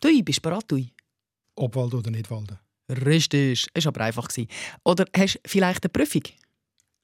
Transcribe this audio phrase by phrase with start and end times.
[0.00, 0.84] Du bist bereit, du.
[1.56, 2.58] Obwalden oder nicht Walden?
[2.90, 4.28] Richtig, es war aber einfach.
[4.84, 6.22] Oder hast du vielleicht eine Prüfung?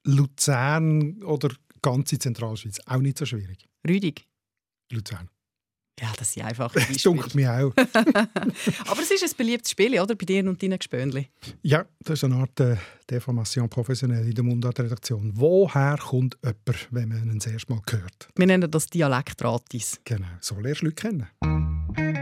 [0.05, 1.49] Luzern oder
[1.81, 2.79] ganze Zentralschweiz?
[2.85, 3.67] Auch nicht so schwierig.
[3.87, 4.25] Rüdig?
[4.91, 5.29] Luzern.
[5.99, 7.73] Ja, das sind einfach Das dunkelt mir auch.
[8.87, 10.15] aber es ist ein beliebtes Spiel, oder?
[10.15, 11.29] Bei dir und deinen Gespönli.
[11.61, 12.77] Ja, das ist eine Art äh,
[13.09, 15.31] Deformation professionell in der Mundartredaktion.
[15.35, 18.29] Woher kommt jemand, wenn man ihn das erste Mal hört?
[18.35, 20.01] Wir nennen das Dialektratis.
[20.03, 22.14] Genau, so lernst du Leute kennen.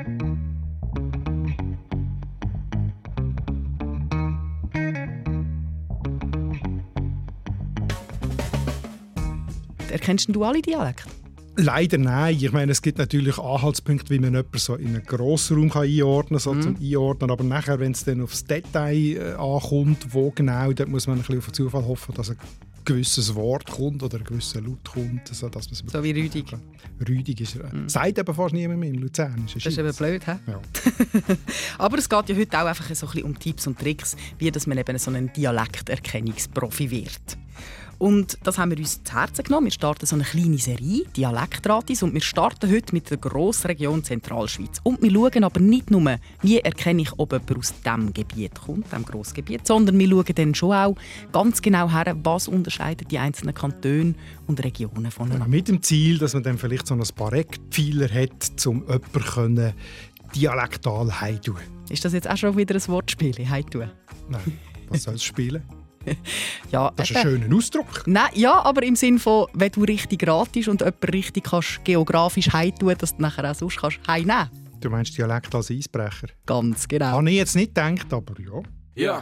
[9.94, 11.04] Erkennst du alle Dialekte?
[11.56, 12.36] Leider nein.
[12.40, 16.40] Ich meine, es gibt natürlich Anhaltspunkte, wie man jemanden so in einen Grossraum kann einordnen
[16.40, 16.62] kann, so Mhm.
[16.64, 17.30] zum Einordnen.
[17.30, 21.22] Aber nachher, wenn es dann aufs Detail äh, ankommt, wo genau, dann muss man ein
[21.22, 22.38] bisschen auf den Zufall hoffen, dass ein
[22.86, 25.28] gewisses Wort kommt oder ein gewisser Laut kommt.
[25.28, 26.46] So, dass man es So wie Rüdig.
[27.08, 27.56] Rüdig ist.
[27.58, 29.44] Äh, Sagt aber fast niemand mehr in Luzern.
[29.54, 30.36] Das ist eben blöd, hä?
[30.48, 30.60] Ja.
[31.78, 34.50] Aber es geht ja heute auch einfach so ein bisschen um Tipps und Tricks, wie
[34.50, 37.38] dass man eben so ein Dialekterkennungsprofi wird.
[38.04, 39.68] Und das haben wir uns zu Herzen genommen.
[39.68, 44.82] Wir starten so eine kleine Serie, Dialektratis, und wir starten heute mit der Grossregion Zentralschweiz.
[44.84, 48.88] Und wir schauen aber nicht nur, wie erkenne ich, ob jemand aus diesem Gebiet kommt,
[48.88, 50.96] diesem Grossgebiet, sondern wir schauen dann schon auch
[51.32, 54.16] ganz genau her, was unterscheidet die einzelnen Kantone
[54.48, 55.48] und Regionen voneinander.
[55.48, 59.72] Mit dem Ziel, dass man dann vielleicht so ein paar Eckpfeiler hat, um jemanden
[60.36, 61.56] dialektal heimtun
[61.90, 63.34] Ist das jetzt auch schon wieder ein Wortspiel?
[63.50, 63.90] Heimtun?
[64.28, 64.60] Nein,
[64.90, 65.64] was soll es spielen?
[66.72, 67.42] Ja, Das ist ein eben.
[67.44, 68.04] schöner Ausdruck.
[68.06, 72.52] Nein, ja, aber im Sinn von, wenn du richtig ratest und jemanden richtig kannst geografisch
[72.52, 74.50] heimtun, dass du nachher auch sonst kannst heimnehmen.
[74.80, 76.28] Du meinst Dialekt als Eisbrecher?
[76.46, 77.06] Ganz genau.
[77.18, 78.62] Habe ich jetzt nicht gedacht, aber ja.
[78.96, 79.22] Ja.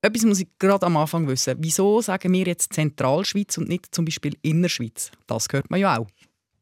[0.00, 1.56] Etwas muss ich gerade am Anfang wissen.
[1.58, 5.10] Wieso sagen wir jetzt Zentralschweiz und nicht zum Beispiel Innerschweiz?
[5.26, 6.06] Das hört man ja auch.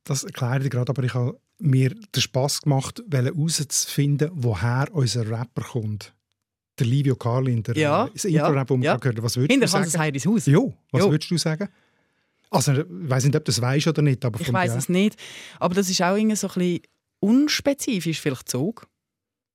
[0.05, 5.63] Das erkläre ich gerade, aber ich habe mir den Spass gemacht, herauszufinden, woher unser Rapper
[5.63, 6.15] kommt.
[6.79, 8.77] Der Livio Carlin, der Ja, das Intro-Rap, ja.
[8.77, 9.23] gerade gehört.
[9.23, 9.99] Was würdest Hinter du sagen?
[9.99, 10.47] Heiris Haus.
[10.47, 11.11] Jo, was Jo.
[11.11, 11.69] würdest du sagen?
[12.51, 15.17] Also, ich weiß nicht, ob du das weißt oder nicht, aber Ich weiß es nicht.
[15.59, 16.81] Aber das ist auch irgendwie so ein bisschen
[17.21, 18.87] unspezifisch, vielleicht Zug.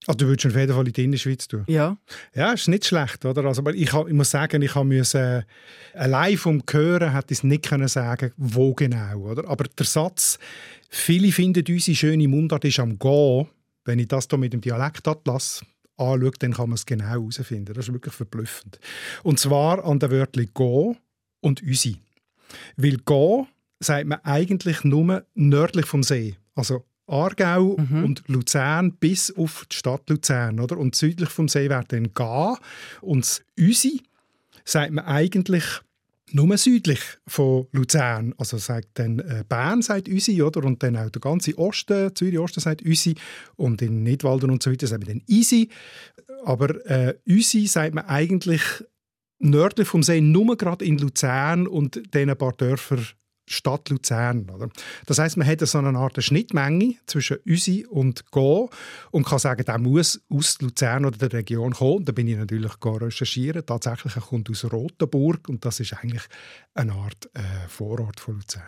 [0.07, 1.63] Also, du würdest auf jeden Fall in die Innerschweiz tun.
[1.67, 1.95] Ja.
[2.34, 3.45] Ja, ist nicht schlecht, oder?
[3.45, 5.44] Also, aber ich, ich muss sagen, ich habe äh,
[5.94, 9.47] allein vom Hören hätte ich es nicht können sagen, wo genau, oder?
[9.47, 10.39] Aber der Satz,
[10.89, 13.47] viele finden unsere schöne Mundart ist am Gehen,
[13.85, 15.62] wenn ich das hier mit dem Dialektatlas
[15.97, 17.73] anschaue, dann kann man es genau herausfinden.
[17.73, 18.79] Das ist wirklich verblüffend.
[19.23, 20.97] Und zwar an den Wörtern «go»
[21.41, 21.97] und «üsi».
[22.75, 23.47] Weil «go»
[23.79, 26.35] sagt man eigentlich nur nördlich vom See.
[26.56, 30.59] Also Aargau und Luzern bis auf die Stadt Luzern.
[30.59, 30.77] Oder?
[30.77, 32.57] Und südlich vom See wäre dann «ga».
[33.01, 34.01] Und das «üsi»
[34.63, 35.66] sagt man eigentlich
[36.33, 38.33] nur südlich von Luzern.
[38.38, 40.63] Also sagt dann äh, Bern sagt «üsi», oder?
[40.63, 43.16] Und dann auch der ganze Osten, Zürich-Osten sagt «üsi».
[43.55, 45.69] Und in Nidwalden und so weiter sagt man dann «isi».
[46.45, 48.61] Aber äh, «üsi» sagt man eigentlich
[49.39, 53.00] nördlich vom See nur gerade in Luzern und dann ein paar Dörfer
[53.51, 54.50] Stadt Luzern.
[54.50, 54.69] Oder?
[55.06, 58.69] Das heißt, man hat so eine Art Schnittmenge zwischen «üsi» und «go»
[59.12, 62.06] und kann sagen, der muss aus Luzern oder der Region kommen.
[62.06, 63.66] Da bin ich natürlich recherchieren.
[63.66, 66.23] Tatsächlich er kommt aus Rotenburg und das ist eigentlich
[66.73, 68.63] eine Art äh, Vorort von Luzern.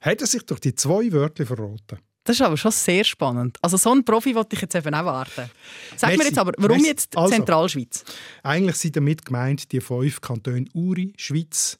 [0.00, 1.98] Hat er sich durch die zwei Wörter verraten?
[2.28, 3.56] Das ist aber schon sehr spannend.
[3.62, 5.50] Also so einen Profi wollte ich jetzt eben auch warten.
[5.96, 6.28] Sag mir Merci.
[6.28, 6.88] jetzt aber, warum Merci.
[6.88, 7.34] jetzt Also.
[7.34, 8.04] Zentralschweiz?
[8.42, 11.78] Eigentlich sind damit gemeint die fünf Kantone Uri, Schweiz,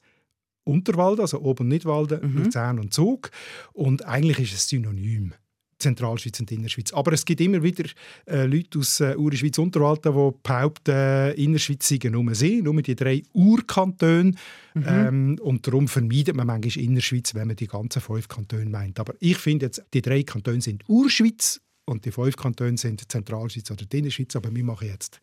[0.63, 3.31] Unterwalden, also Ober- und Nidwalden, Luzern und Zug.
[3.73, 5.33] Und eigentlich ist es Synonym.
[5.79, 6.93] Zentralschweiz und Innerschweiz.
[6.93, 7.85] Aber es gibt immer wieder
[8.27, 12.81] äh, Leute aus äh, Uri, Schweiz, Unterwalden, die behaupten, äh, Innerschweiz sei nur sie, nur
[12.81, 14.33] die drei Urkantone.
[14.75, 18.99] Ähm, und darum vermeidet man manchmal Innerschweiz, wenn man die ganzen fünf Kantone meint.
[18.99, 23.71] Aber ich finde jetzt, die drei Kantone sind Urschweiz und die fünf Kantone sind Zentralschweiz
[23.71, 24.35] oder die Innerschweiz.
[24.35, 25.19] Aber wir machen jetzt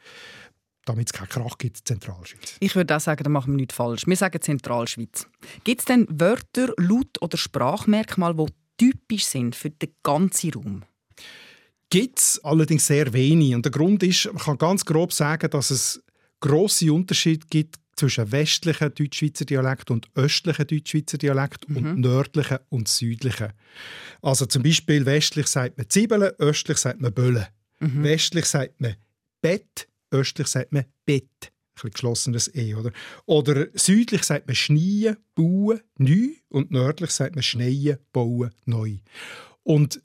[0.87, 2.57] damit es keinen Krach gibt, Zentralschweiz.
[2.61, 4.07] Ich würde auch sagen, da machen wir nichts falsch.
[4.07, 5.27] Wir sagen Zentralschweiz.
[5.65, 8.47] Gibt es denn Wörter, Laut- oder Sprachmerkmale,
[8.81, 10.85] die typisch sind für den ganzen Raum?
[11.91, 13.55] Gibt es allerdings sehr wenig.
[13.55, 16.03] Und der Grund ist, man kann ganz grob sagen, dass es
[16.41, 23.53] grosse Unterschiede gibt zwischen westlichen Deutschschweizer Dialekt und östlichen Deutschschweizer Dialekt und nördlichen und südlichen.
[24.21, 27.47] Also zum Beispiel westlich sagt man Zwiebeln, östlich sagt man Böllen.
[27.81, 28.03] Mhm.
[28.03, 28.97] Westlich sagt man
[29.41, 31.53] Bett, östlich sagt man Bett.
[31.83, 32.91] Ein geschlossenes E, oder?
[33.27, 38.97] Oder südlich sagt man Schneien, Bauen, neu und nördlich sagt man Schneien, Bauen, neu.
[39.63, 40.01] Und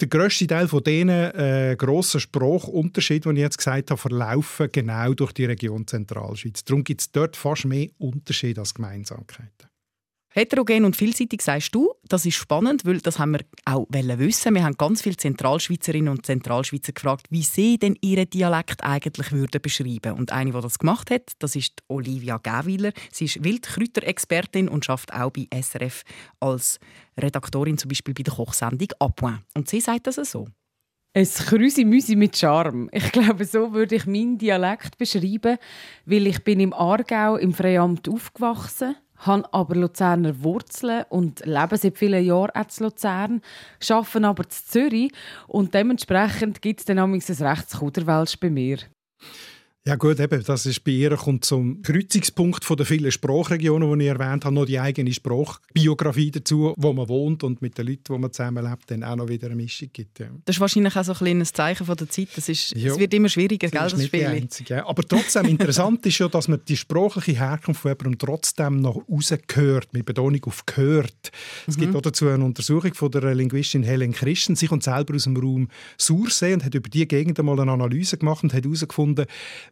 [0.00, 5.14] der grösste Teil von diesen äh, grossen Sprachunterschieden, die ich jetzt gesagt habe, verlaufen genau
[5.14, 6.64] durch die Region Zentralschweiz.
[6.64, 9.68] Darum gibt es dort fast mehr Unterschiede als Gemeinsamkeiten.
[10.38, 14.54] Heterogen und vielseitig sagst du, das ist spannend, weil das haben wir auch wissen.
[14.54, 19.62] Wir haben ganz viele Zentralschweizerinnen und Zentralschweizer gefragt, wie sie denn ihren Dialekt eigentlich würden
[19.62, 20.12] beschreiben.
[20.12, 22.92] Und eine, die das gemacht hat, das ist Olivia Gäwiler.
[23.10, 26.02] Sie ist Wildkräuterexpertin und schafft auch bei SRF
[26.38, 26.80] als
[27.18, 29.40] Redaktorin zum Beispiel bei der Kochsendung «Appoint».
[29.54, 30.48] Und sie sagt das so.
[31.14, 32.90] Ein Krüsi-Müsi mit Charme.
[32.92, 35.56] Ich glaube, so würde ich meinen Dialekt beschreiben,
[36.04, 41.98] weil ich bin im Aargau im Freiamt aufgewachsen habe aber Luzerner Wurzeln und lebe seit
[41.98, 43.42] vielen Jahren in Luzern,
[43.88, 45.12] arbeite aber in Zürich
[45.46, 48.78] und dementsprechend gibt es dann ein rechtes Kuderwelsch bei mir.
[49.86, 54.06] Ja gut, eben, das ist bei ihr kommt zum Kreuzungspunkt von der vielen Sprachregionen, die
[54.06, 58.08] ich erwähnt habe, noch die eigene Sprachbiografie dazu, wo man wohnt und mit den Leuten,
[58.08, 60.18] wo man zusammenlebt, dann auch noch wieder eine Mischung gibt.
[60.18, 60.26] Ja.
[60.44, 62.30] Das ist wahrscheinlich auch so ein kleines Zeichen von der Zeit.
[62.34, 64.26] Das ist, ja, es wird immer schwieriger, das, gell, das Spiel.
[64.26, 64.88] Einzige, ja.
[64.88, 69.92] Aber trotzdem interessant ist ja, dass man die sprachliche Herkunft von jemandem trotzdem noch rausgehört,
[69.92, 71.30] mit Betonung auf gehört.
[71.68, 71.82] Es mhm.
[71.82, 74.56] gibt auch dazu eine Untersuchung von der Linguistin Helen Christen.
[74.56, 78.18] Sie kommt selber aus dem Raum Sursee und hat über die Gegend mal eine Analyse
[78.18, 79.26] gemacht und hat herausgefunden,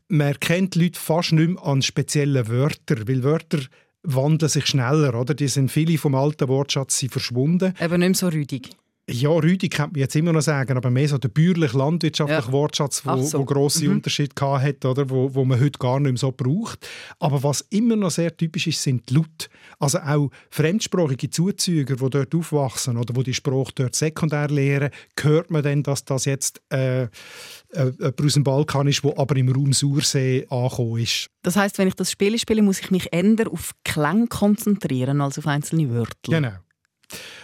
[0.09, 3.61] man erkennt Leute fast nicht mehr an speziellen Wörtern, weil Wörter
[4.03, 5.35] wandeln sich schneller, oder?
[5.35, 7.75] Die sind viele vom alten Wortschatz sind verschwunden.
[7.81, 8.71] Eben nicht mehr so rüdig.
[9.07, 12.53] Ja, rüdig kann man jetzt immer noch sagen, aber mehr so der bäuerlich-landwirtschaftliche ja.
[12.53, 13.39] Wortschatz, wo, so.
[13.39, 13.97] wo grosse mhm.
[13.97, 16.89] Unterschiede hat, oder wo, wo man heute gar nicht mehr so braucht.
[17.19, 19.49] Aber was immer noch sehr typisch ist, sind die Laute.
[19.79, 24.91] Also auch fremdsprachige Zuzüger, die dort aufwachsen oder wo die Sprache dort sekundär lehren,
[25.21, 27.09] hört man dann, dass das jetzt äh, äh,
[28.23, 31.29] aus dem Balkan ist, der aber im Raum Sursee angekommen ist.
[31.43, 35.39] Das heißt, wenn ich das Spiel spiele, muss ich mich eher auf Klang konzentrieren als
[35.39, 36.31] auf einzelne Wörter.
[36.31, 36.53] Genau.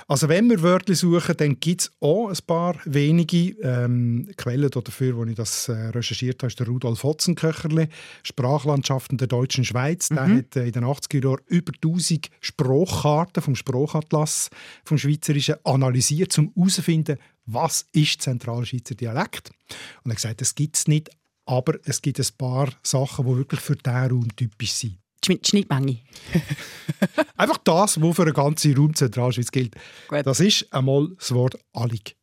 [0.08, 5.16] Also wenn wir Wörter suchen, dann gibt es auch ein paar wenige ähm, Quellen dafür,
[5.16, 7.88] wo ich das äh, recherchiert habe, ist der Rudolf Hotzenköcherle,
[8.22, 10.10] Sprachlandschaften der deutschen Schweiz.
[10.10, 10.14] Mhm.
[10.16, 14.50] Der hat äh, in den 80er Jahren über 1000 Sprachkarten vom Sprachatlas
[14.84, 19.50] vom Schweizerischen analysiert, um herauszufinden, was ist Zentralschweizer Dialekt.
[20.02, 21.10] Und er hat gesagt, es gibt es nicht,
[21.46, 25.98] aber es gibt ein paar Sachen, die wirklich für diesen Raum typisch sind die Schnittmenge.
[27.36, 29.74] Einfach das, was für eine ganze Raum Zentralschweiz gilt.
[30.08, 30.26] Gut.
[30.26, 32.16] Das ist einmal das Wort «allig».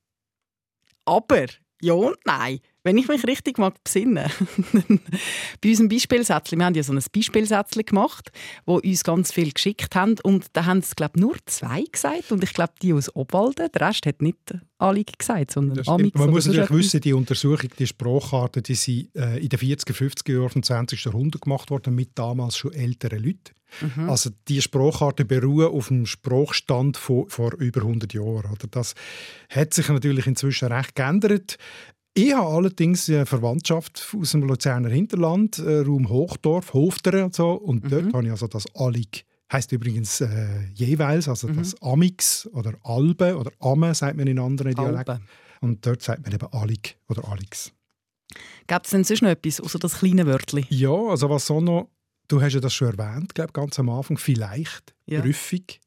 [1.05, 1.45] Aber,
[1.81, 2.59] ja und nein.
[2.87, 4.31] Wenn ich mich richtig mag besinnen,
[5.61, 8.31] bei unserem Beispielsätzchen, wir haben ja so ein Beispielsätzchen gemacht,
[8.65, 12.45] wo uns ganz viel geschickt haben und da haben es glaube nur zwei gesagt und
[12.45, 14.37] ich glaube die aus Obwalden, der Rest hat nicht
[14.77, 16.17] alle gesagt, sondern Amix.
[16.17, 20.31] Man muss natürlich wissen, die Untersuchung, die Sprachkarten, die sind äh, in den 40er, 50er
[20.31, 21.03] Jahren vom 20.
[21.03, 23.51] Jahrhundert gemacht worden mit damals schon älteren Leuten.
[23.81, 24.09] Mhm.
[24.09, 28.51] Also die Sprachkarten beruhen auf dem Sprachstand von vor über 100 Jahren.
[28.51, 28.67] Oder?
[28.71, 28.95] Das
[29.49, 31.57] hat sich natürlich inzwischen recht geändert.
[32.17, 37.51] Ich habe allerdings eine Verwandtschaft aus dem Luzerner Hinterland, äh, Raum Hochdorf, Hofteren und so.
[37.51, 37.89] Und mhm.
[37.89, 39.23] dort habe ich also das Alig.
[39.53, 41.57] Heißt übrigens äh, jeweils, also mhm.
[41.57, 45.21] das Amix oder Albe oder Amme, sagt man in anderen Dialekten.
[45.61, 47.71] Und dort sagt man eben Alig oder Alix.
[48.65, 50.65] Gibt es denn sonst noch etwas, außer das kleine Wörtchen?
[50.69, 51.91] Ja, also was so noch,
[52.29, 55.21] du hast ja das schon erwähnt, glaube ganz am Anfang, vielleicht, ja.
[55.21, 55.81] rüffig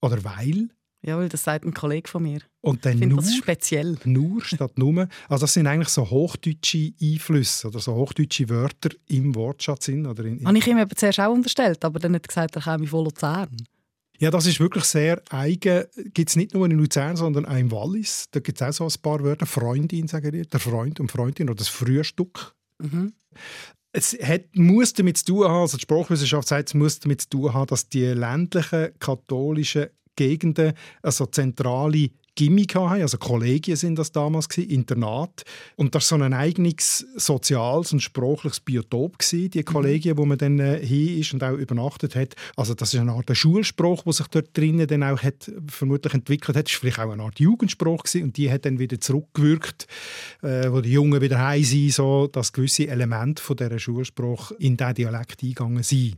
[0.00, 0.68] oder weil.
[1.02, 2.42] Ja, weil das sagt ein Kollege von mir.
[2.64, 3.96] Und dann ich nur, das speziell.
[4.04, 5.06] Nur statt nur.
[5.28, 9.84] Also das sind eigentlich so hochdeutsche Einflüsse oder so hochdeutsche Wörter im Wortschatz.
[9.84, 12.28] Sind, oder in, in Habe ich ihm eben zuerst auch unterstellt, aber dann hat er
[12.28, 13.54] gesagt, er käme von Luzern.
[14.18, 15.84] Ja, das ist wirklich sehr eigen.
[16.14, 18.26] Gibt es nicht nur in Luzern, sondern auch im Wallis.
[18.30, 19.44] Da gibt es auch so ein paar Wörter.
[19.44, 22.54] Freundin, sagen wir, der Freund und Freundin oder das Frühstück.
[22.78, 23.12] Mhm.
[23.92, 27.28] Es hat, muss damit zu tun haben, also die Sprachwissenschaft sagt, es muss damit zu
[27.28, 34.10] tun haben, dass die ländlichen katholischen Gegenden also zentrale Gimmick haben, also Kollegien sind das
[34.10, 35.44] damals gewesen, Internat
[35.76, 40.18] und das war so ein eigenes soziales und sprachliches Biotop gewesen, die Kollegien, mhm.
[40.18, 42.34] wo man dann äh, hin ist und auch übernachtet hat.
[42.56, 46.56] Also das ist eine Art Schulspruch, der sich dort drinnen dann auch hat, vermutlich entwickelt
[46.56, 46.66] hat.
[46.66, 49.86] Das war vielleicht auch eine Art Jugendspruch gewesen, und die hat dann wieder zurückgewirkt,
[50.42, 54.76] äh, wo die Jungen wieder heim sind, so dass gewisse Elemente von dieser Schulspruch in
[54.76, 56.16] diesen Dialekt eingegangen sind.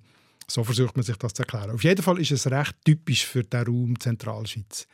[0.48, 1.72] So versucht man sich das zu erklären.
[1.72, 4.86] Auf jeden Fall ist es recht typisch für den Raum Zentralschweiz.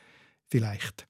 [0.48, 1.06] Vielleicht.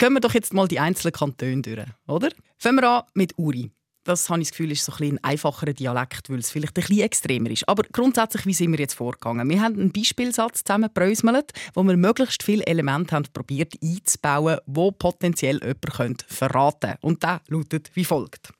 [0.00, 2.30] Gehen wir doch jetzt mal die einzelnen Kantone durch, oder?
[2.56, 3.70] Fangen wir an mit Uri.
[4.04, 6.80] das habe ich das Gefühl, ist so ein, ein einfacherer Dialekt, weil es vielleicht ein
[6.80, 7.68] bisschen extremer ist.
[7.68, 9.46] Aber grundsätzlich, wie sind wir jetzt vorgegangen?
[9.50, 15.60] Wir haben einen Beispielsatz zusammengebröselt, wo wir möglichst viele Elemente haben probiert einzubauen, wo potenziell
[15.62, 16.98] jemand verraten könnte.
[17.02, 18.54] Und der lautet wie folgt.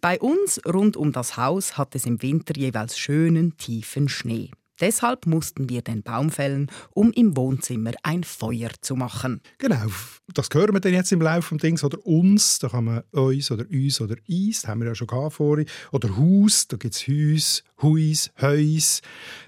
[0.00, 4.52] Bei uns rund um das Haus hat es im Winter jeweils schönen, tiefen Schnee.
[4.80, 9.40] Deshalb mussten wir den Baum fällen, um im Wohnzimmer ein Feuer zu machen.
[9.58, 9.86] Genau,
[10.34, 11.84] das hören wir dann jetzt im Laufe des Dings.
[11.84, 15.08] Oder uns, da kann man uns oder uns oder is, das haben wir ja schon
[15.30, 15.66] vorhin.
[15.92, 19.00] Oder Haus, da gibt es Haus, Huis, Heus.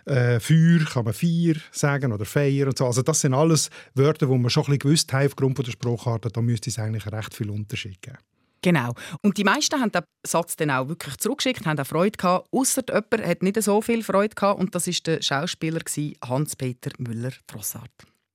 [0.05, 2.87] Äh, Feuer kann man Feier sagen oder Feier und so.
[2.87, 6.35] Also das sind alles Wörter, die wir schon ein bisschen gewusst haben aufgrund der Spruchart.
[6.35, 8.19] Da müsste es eigentlich recht viel Unterschied geben.
[8.63, 8.95] Genau.
[9.23, 12.49] Und die meisten haben den Satz dann auch wirklich zurückgeschickt, haben auch Freude gehabt.
[12.51, 15.81] Ausser jemand hat nicht so viel Freude gehabt und das ist der Schauspieler
[16.25, 17.91] Hans-Peter Müller-Trossard.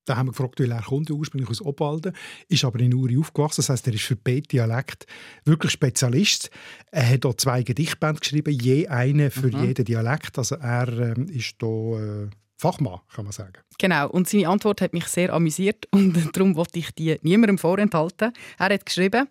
[0.05, 2.13] Da haben wir gefragt, weil er kommt ursprünglich aus Obwalden,
[2.49, 3.61] ist aber in Uri aufgewachsen.
[3.61, 5.05] Das heißt, er ist für B-Dialekt
[5.45, 6.49] wirklich Spezialist.
[6.91, 9.63] Er hat hier zwei Gedichtbände geschrieben, je eine für mhm.
[9.63, 10.37] jeden Dialekt.
[10.37, 13.53] Also er ähm, ist hier äh, Fachmann, kann man sagen.
[13.77, 18.33] Genau, und seine Antwort hat mich sehr amüsiert und darum wollte ich die niemandem vorenthalten.
[18.57, 19.27] Er hat geschrieben,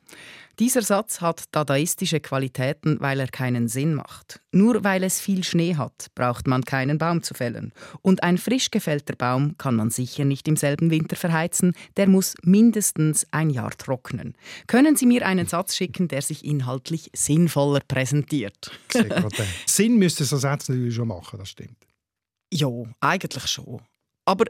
[0.59, 4.41] dieser Satz hat dadaistische Qualitäten, weil er keinen Sinn macht.
[4.53, 7.73] Nur weil es viel Schnee hat, braucht man keinen Baum zu fällen.
[8.03, 12.35] Und ein frisch gefällter Baum kann man sicher nicht im selben Winter verheizen, der muss
[12.43, 14.35] mindestens ein Jahr trocknen.
[14.67, 18.71] Können Sie mir einen Satz schicken, der sich inhaltlich sinnvoller präsentiert?
[19.67, 21.79] Sinn müsste so Sätze natürlich schon machen, das stimmt.
[22.53, 22.69] Ja,
[23.01, 23.81] eigentlich schon.
[24.25, 24.45] Aber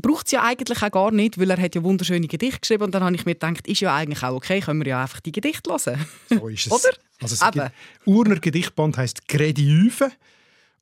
[0.00, 2.94] braucht es ja eigentlich auch gar nicht, weil er hat ja wunderschöne Gedichte geschrieben und
[2.94, 5.32] dann habe ich mir gedacht, ist ja eigentlich auch okay, können wir ja einfach die
[5.32, 6.06] Gedichte hören.
[6.28, 6.72] So ist es.
[6.72, 6.96] Oder?
[7.20, 7.70] Also es
[8.04, 10.10] Urner Gedichtband heisst «Grediüfe»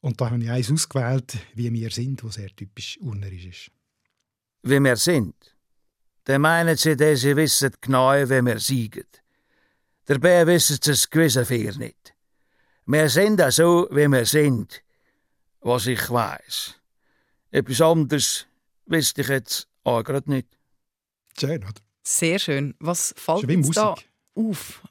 [0.01, 3.71] und da habe ich eins ausgewählt, wie wir sind, was sehr typisch urnerisch ist.
[4.63, 5.35] Wie wir sind?
[6.25, 9.07] Dann meinen sie, dass sie wissen genau, wie wir siegen.
[10.07, 12.15] Dabei wissen sie es gewissen viel nicht.
[12.87, 14.83] Wir sind auch so, wie wir sind,
[15.61, 16.75] was ich weiß.
[17.53, 18.47] Etwas anderes
[18.87, 20.49] wüsste ich jetzt auch gerade nicht.
[21.39, 21.81] Schön, oder?
[22.03, 22.75] Sehr schön.
[22.79, 23.95] Was fällt dir da
[24.35, 24.83] auf,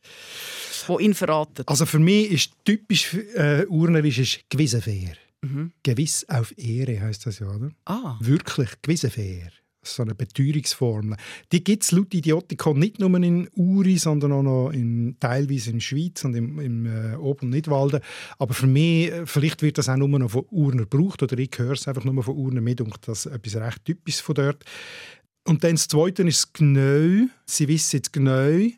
[0.87, 1.67] wo ihn verratet?
[1.67, 5.15] Also für mich ist typisch äh, urnerisch ist Gewissenfair.
[5.41, 5.71] Mhm.
[5.83, 7.71] Gewiss auf Ehre heißt das ja, oder?
[7.85, 8.17] Ah.
[8.19, 9.51] Wirklich Gewissenfair
[9.83, 11.17] so eine Beteuerungsformel.
[11.51, 15.77] Die gibt es laut Idiotikon nicht nur in Uri, sondern auch noch in, teilweise in
[15.77, 18.01] der Schweiz und im, im äh, Ober- und Nidwalden.
[18.37, 21.51] Aber für mich, äh, vielleicht wird das auch nur noch von Urner gebraucht oder ich
[21.57, 24.63] höre es einfach nur von Urner mit und das ist etwas recht Typisches von dort.
[25.45, 27.27] Und dann das Zweite ist das Gneu.
[27.45, 28.69] Sie wissen jetzt Gneu.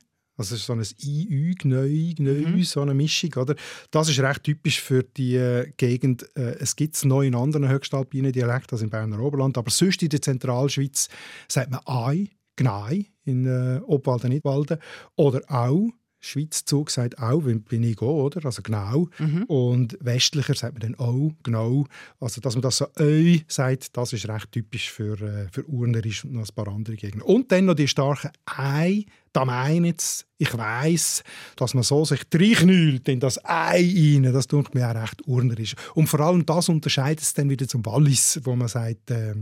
[0.44, 2.64] Also es ist so ein IÜ, Gneu, Gneu, mhm.
[2.64, 3.34] so eine Mischung.
[3.36, 3.56] Oder?
[3.92, 6.24] Das ist recht typisch für die äh, Gegend.
[6.36, 9.58] Äh, es gibt es noch in anderen höchstalpinen Dialekten, also im Berner Oberland.
[9.58, 11.08] Aber sonst in der Zentralschweiz
[11.48, 14.80] sagt man Ei, Gnei in äh, Obwalden, Nidwalden.
[15.16, 15.92] Oder auch
[16.26, 18.46] Schweizzug sagt auch, bin ich auch, oder?
[18.46, 19.10] Also genau.
[19.20, 19.44] Mhm.
[19.44, 21.86] Und westlicher sagt man dann auch, genau.
[22.20, 26.24] Also, dass man das so «eu» sagt, das ist recht typisch für, äh, für Urnerisch
[26.24, 27.22] und noch ein paar andere Gegenden.
[27.22, 31.24] Und dann noch die starken «ei», da meine jetzt, ich weiss,
[31.56, 35.76] dass man so sich reinknüllt in das Ei rein, das tut mir auch recht urnerisch.
[35.96, 39.34] Und vor allem das unterscheidet es dann wieder zum Wallis, wo man sagt, äh,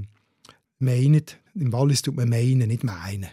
[0.79, 1.25] meinen.
[1.53, 3.27] Im Wallis tut man meinen, nicht meinen.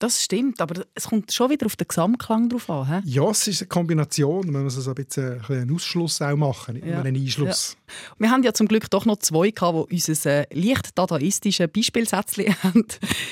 [0.00, 3.02] Das stimmt, aber es kommt schon wieder auf den Gesamtklang drauf an.
[3.02, 3.10] He?
[3.14, 4.48] Ja, es ist eine Kombination.
[4.48, 6.94] Man muss also ein bisschen einen Ausschluss auch machen, nicht ja.
[6.94, 7.76] nur einen Einschluss.
[7.76, 8.14] Ja.
[8.18, 12.54] Wir haben ja zum Glück doch noch zwei, die uns ein äh, leicht dadaistisches Beispielsätzchen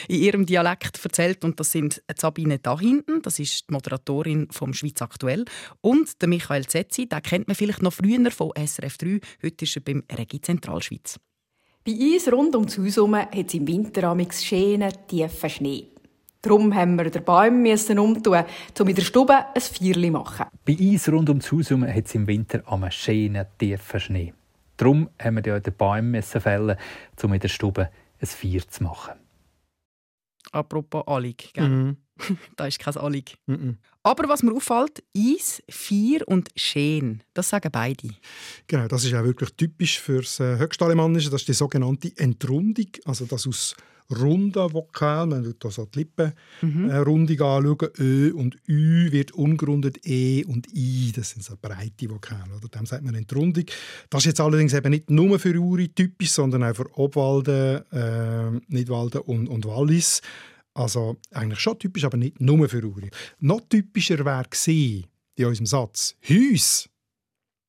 [0.08, 4.74] in ihrem Dialekt erzählt Und das sind Sabine da hinten, das ist die Moderatorin vom
[4.74, 5.44] Schweiz aktuell,
[5.82, 9.20] und der Michael Zetzi, den kennt man vielleicht noch früher von SRF 3.
[9.44, 11.20] Heute ist er beim Regi Zentralschweiz.
[11.84, 15.86] Bei uns rund um das Haus herum hat es im Winter schönen, tiefen Schnee.
[16.46, 18.44] Darum haben wir den Baum müssen umtun,
[18.78, 20.46] um in der Stube ein Feuerchen zu machen.
[20.64, 24.32] Bei uns rund ums Haus hat es im Winter einen schönen, tiefen Schnee.
[24.76, 26.76] Darum haben wir den Baum müssen fällen,
[27.20, 29.14] um in der Stube ein Feuer zu machen.
[30.52, 31.68] Apropos Allig, gell?
[31.68, 31.96] Mhm.
[32.56, 33.36] da ist kein Allig.
[33.46, 33.78] Mhm.
[34.04, 38.10] Aber was mir auffällt, Eis, Vier und Schön, das sagen beide.
[38.68, 41.28] Genau, das ist auch wirklich typisch für das äh, Höchstalemannische.
[41.28, 43.74] Das ist die sogenannte Entrundung, also das aus
[44.10, 47.40] runden Vokal, man schaut also die Lippenrundung mhm.
[47.40, 52.54] äh, anschauen, Ö und Ü wird ungerundet, E und I, das sind so breite Vokale,
[52.56, 52.68] oder?
[52.68, 53.64] Dem sagt man Entrundung.
[54.10, 58.50] Das ist jetzt allerdings eben nicht nur für Uri typisch, sondern auch für Obwalden, äh,
[58.68, 60.20] Nidwalden und, und Wallis.
[60.74, 63.10] Also eigentlich schon typisch, aber nicht nur für Uri.
[63.40, 64.44] Noch typischer wäre
[65.36, 66.88] in unserem Satz «Hüs».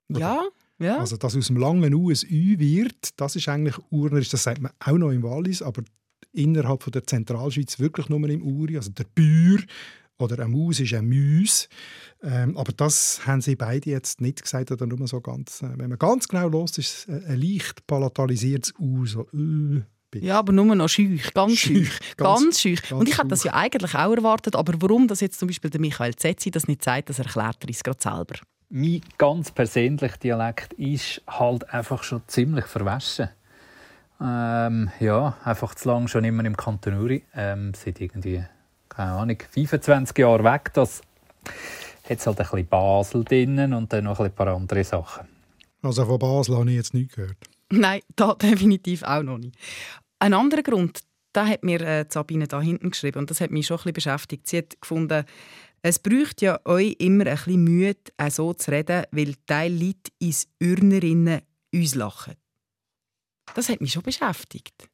[0.10, 0.44] Ja,
[0.80, 1.00] ja.
[1.00, 4.62] Also, dass aus dem langen U ein Ü wird, das ist eigentlich urnerisch, das sagt
[4.62, 5.84] man auch noch im Wallis, aber
[6.38, 9.60] innerhalb von der Zentralschweiz wirklich nur im Uri, also der Bür
[10.20, 11.70] oder eine Maus ist eine Müs.
[12.24, 15.62] Ähm, aber das haben sie beide jetzt nicht gesagt oder nur so ganz.
[15.62, 19.06] Äh, wenn man ganz genau los ist, es ein leicht palatalisiertes U.
[19.06, 19.82] So, äh,
[20.16, 22.82] ja, aber nur noch schüch, ganz schüch, ganz, ganz schüch.
[22.82, 25.70] Ganz und ich hätte das ja eigentlich auch erwartet, aber warum das jetzt zum Beispiel
[25.70, 28.36] der Michael Zetzi das nicht sagt, das erklärt er uns gerade selber.
[28.70, 33.30] Mein ganz persönlicher Dialekt ist halt einfach schon ziemlich verwaschen.
[34.20, 37.24] Ähm, ja, einfach zu lange schon immer im Kanton Uri.
[37.36, 38.44] Ähm, seit irgendwie,
[38.90, 40.72] keine Ahnung, 25 Jahren weg.
[40.74, 41.02] Das
[42.10, 45.28] hat halt ein bisschen Basel drinnen und dann noch ein paar andere Sachen.
[45.82, 47.38] Also von Basel habe ich jetzt nicht gehört.
[47.70, 49.58] Nein, da definitiv auch noch nicht.
[50.20, 51.02] Ein anderer Grund,
[51.34, 53.94] da hat mir äh, Sabine da hinten geschrieben und das hat mich schon ein bisschen
[53.94, 54.48] beschäftigt.
[54.48, 55.26] Sie hat gefunden,
[55.84, 60.12] es braucht ja euch immer ein bisschen Mühe, auch so zu reden, weil Teil Leute
[60.20, 62.34] ins Ürnerinnen uns lachen.
[63.56, 64.90] Das hat mich schon beschäftigt.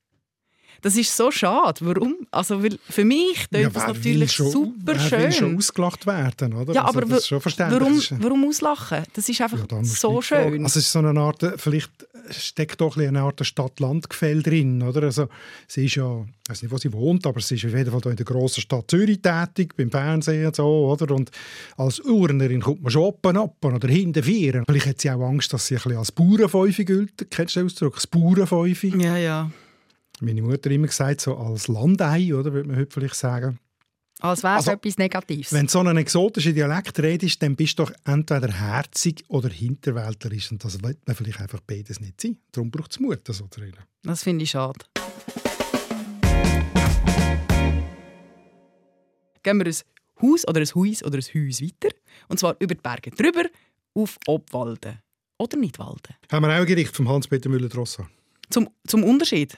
[0.84, 1.80] Das ist so schade.
[1.82, 2.28] Warum?
[2.30, 5.22] Also, weil für mich ja, das natürlich schon, super schön.
[5.22, 6.74] Will schon ausgelacht werden, oder?
[6.74, 9.04] Ja, also, aber warum, warum auslachen?
[9.14, 10.66] Das ist einfach ja, so schön.
[10.66, 11.90] Also, es ist so eine Art, vielleicht
[12.30, 15.04] steckt doch eine Art Stadt-Land-Gefälle drin, oder?
[15.04, 15.30] Also,
[15.70, 18.12] sie ist ja, ich weiß nicht, wo sie wohnt, aber sie ist auf jeden Fall
[18.12, 21.16] in der grossen Stadt Zürich tätig, beim Fernsehen und so, oder?
[21.16, 21.32] Und
[21.78, 24.66] als Urnerin kommt man schon oben ab oder hinten vier.
[24.68, 27.26] Vielleicht hat sie auch Angst, dass sie ein bisschen als Bauernfäufe gilt.
[27.30, 27.96] Kennst du den Ausdruck?
[27.96, 28.88] Das Bauernfäufe?
[28.88, 29.50] Ja, ja
[30.24, 33.60] meine Mutter immer gesagt, so als Landei, oder, würde man heute vielleicht sagen.
[34.20, 35.52] Als wäre es also, etwas Negatives.
[35.52, 40.52] Wenn du so einen exotischen Dialekt redest, dann bist du doch entweder herzig oder hinterwäldlerisch.
[40.52, 42.38] Und das wird man vielleicht einfach beides nicht sein.
[42.52, 43.80] Darum braucht es Mut, so zu reden.
[44.04, 44.80] Das finde ich schade.
[49.42, 49.76] Gehen wir ein
[50.22, 51.94] Haus oder ein Haus oder ein Haus weiter.
[52.30, 53.44] Und zwar über die Berge drüber
[53.94, 55.00] auf Obwalden.
[55.38, 56.16] Oder Nidwalden.
[56.32, 58.08] Haben wir auch ein Gericht vom Hans-Peter Müller-Drossa.
[58.50, 59.58] Zum, zum Unterschied?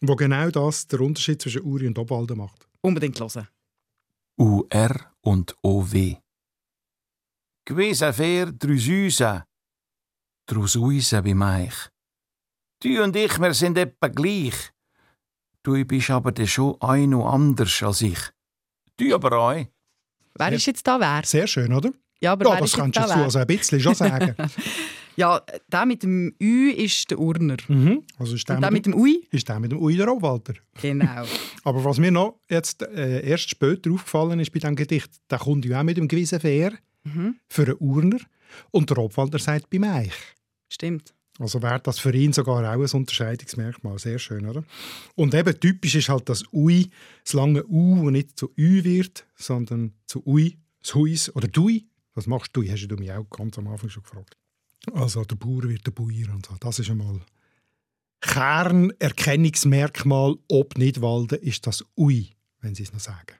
[0.00, 2.68] Wo genau das der Unterschied zwischen Uri und Obwalden macht.
[2.80, 3.48] Unbedingt hören.
[4.36, 6.16] UR und OW.
[7.64, 9.46] Gewesen fair drusüsa,
[10.46, 11.88] drusuisa bei meich.
[12.80, 14.72] Du und ich, wir sind etwa gleich.
[15.62, 18.18] Du bist aber schon ein noch anders als ich.
[18.98, 19.66] Du aber auch.
[20.34, 21.22] Wer ist jetzt da wer?
[21.24, 21.90] Sehr schön, oder?
[22.20, 24.34] Ja, aber ja, das kannst du also ein bisschen schon sagen.
[25.16, 27.56] Ja, der mit dem Ü ist der Urner.
[27.68, 28.02] Mhm.
[28.18, 29.26] Also ist der, der mit dem Ui?
[29.30, 30.54] Ist der mit dem Ui der Obwalder.
[30.80, 31.24] Genau.
[31.64, 35.64] Aber was mir noch jetzt äh, erst später aufgefallen ist bei diesem Gedicht, der kommt
[35.64, 36.72] ja auch mit dem gewissen Fair
[37.04, 37.36] mhm.
[37.48, 38.18] für einen Urner
[38.70, 40.14] und der Obwalder sagt beim Eich.
[40.68, 41.14] Stimmt.
[41.38, 43.98] Also wäre das für ihn sogar auch ein Unterscheidungsmerkmal.
[43.98, 44.62] Sehr schön, oder?
[45.16, 46.90] Und eben typisch ist halt das Ui,
[47.24, 51.86] das lange U, das nicht zu Ü wird, sondern zu Ui, das Huis oder Dui.
[52.14, 52.62] Was machst du?
[52.62, 54.36] Hast du mich auch ganz am Anfang schon gefragt.
[54.92, 56.54] Also der Bauer wird der Bauer und so.
[56.60, 57.20] Das ist einmal
[58.20, 63.34] Kernerkennungsmerkmal ob Nidwalden ist das Ui, wenn Sie es noch sagen.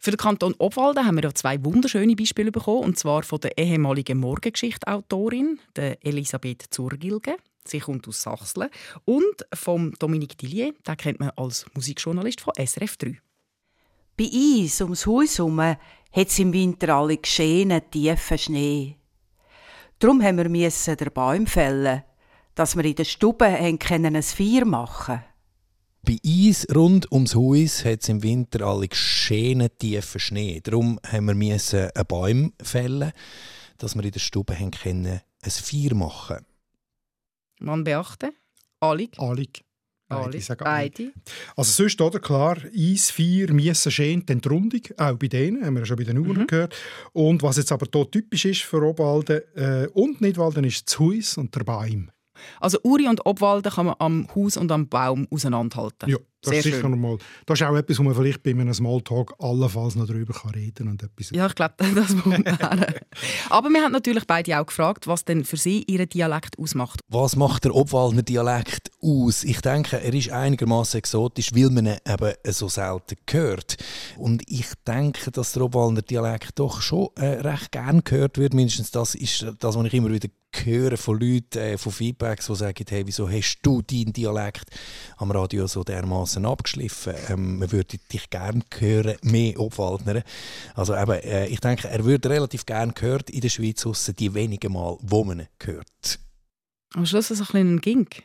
[0.00, 3.58] Für den Kanton Obwalden haben wir ja zwei wunderschöne Beispiele bekommen, und zwar von der
[3.58, 7.36] ehemaligen Morgengeschichte-Autorin, Elisabeth Zurgilge.
[7.64, 8.68] Sie kommt aus Sachsen.
[9.04, 13.18] Und vom Dominique Dillier, den kennt man als Musikjournalist von SRF 3.
[14.16, 15.78] Bei uns ums Haus herum hat
[16.12, 18.96] es im Winter alle geschehen tiefen Schnee.
[19.98, 22.04] Darum haben wir müssen den Baum fällen,
[22.54, 25.24] dass wir in der Stube ein Feier machen
[26.02, 30.60] Bei uns rund ums Haus hat es im Winter alle schönen tiefen Schnee.
[30.60, 33.12] Darum haben wir müssen einen Baum fällen,
[33.78, 36.46] dass wir in der Stube ein Feier machen
[37.58, 38.32] Man beachte,
[38.80, 39.18] Allig.
[39.18, 39.64] Allig.
[40.08, 41.12] Beide, sagen Beide.
[41.56, 45.84] Also sonst, oder, klar, Eis, Vier, Miesen, Schön, die Entrundung, auch bei denen, haben wir
[45.84, 46.46] schon bei den Uhren mhm.
[46.46, 46.74] gehört.
[47.12, 51.36] Und was jetzt aber hier typisch ist für Obwalden äh, und Nidwalden, ist das Haus
[51.36, 52.10] und der Baum.
[52.60, 56.08] Also Uri und Obwalden kann man am Haus und am Baum auseinanderhalten.
[56.08, 57.18] Ja, das Sehr ist sicher Normal.
[57.46, 60.88] Das ist auch etwas, wo man vielleicht bei einem Smalltalk allenfalls noch darüber kann reden
[60.88, 61.30] und etwas.
[61.30, 62.44] Ja, ich glaube, das muss man
[63.50, 67.00] Aber wir haben natürlich beide auch gefragt, was denn für sie ihren Dialekt ausmacht.
[67.08, 69.42] Was macht der Obwaldner Dialekt aus?
[69.42, 73.76] Ich denke, er ist einigermaßen exotisch, weil man ihn eben so selten hört.
[74.16, 78.54] Und ich denke, dass der Obwaldner Dialekt doch schon äh, recht gern gehört wird.
[78.54, 80.28] Mindestens das ist das, was ich immer wieder
[80.64, 84.64] höre von Leuten, äh, von Feedbacks, die sagen, hey, wieso hast du deinen Dialekt
[85.16, 87.14] am Radio so dermaßen abgeschliffen?
[87.28, 90.22] Ähm, man würde dich gerne hören, mehr Obwaldner.
[90.74, 94.34] Also eben, äh, ich denke, er würde relativ gerne gehört in der Schweiz, außer die
[94.34, 96.18] wenigen Mal, wo man ihn hört.
[96.94, 98.22] Am Schluss ist es ein bisschen ein Gink.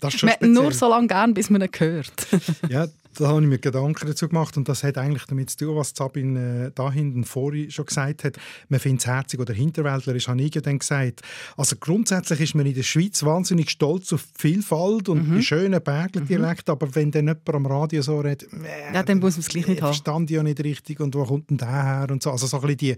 [0.00, 2.26] Das ist schon man nur so lange gern, bis man ihn hört.
[2.68, 5.76] ja, da habe ich mir Gedanken dazu gemacht und das hat eigentlich damit zu tun,
[5.76, 8.36] was Sabine äh, da hinten vorhin schon gesagt hat.
[8.68, 11.22] Man findet es herzig oder hinterwäldlerisch, habe ich ja dann gesagt.
[11.56, 15.36] Also grundsätzlich ist man in der Schweiz wahnsinnig stolz auf die Vielfalt und mhm.
[15.36, 16.78] die schönen Bergler-Dialekte, mhm.
[16.78, 19.66] aber wenn dann jemand am Radio so redet, äh, ja, dann muss man es gleich
[19.66, 19.92] nicht haben.
[19.92, 22.30] verstand ja nicht richtig und wo kommt denn der her und so.
[22.30, 22.96] Also so ein bisschen die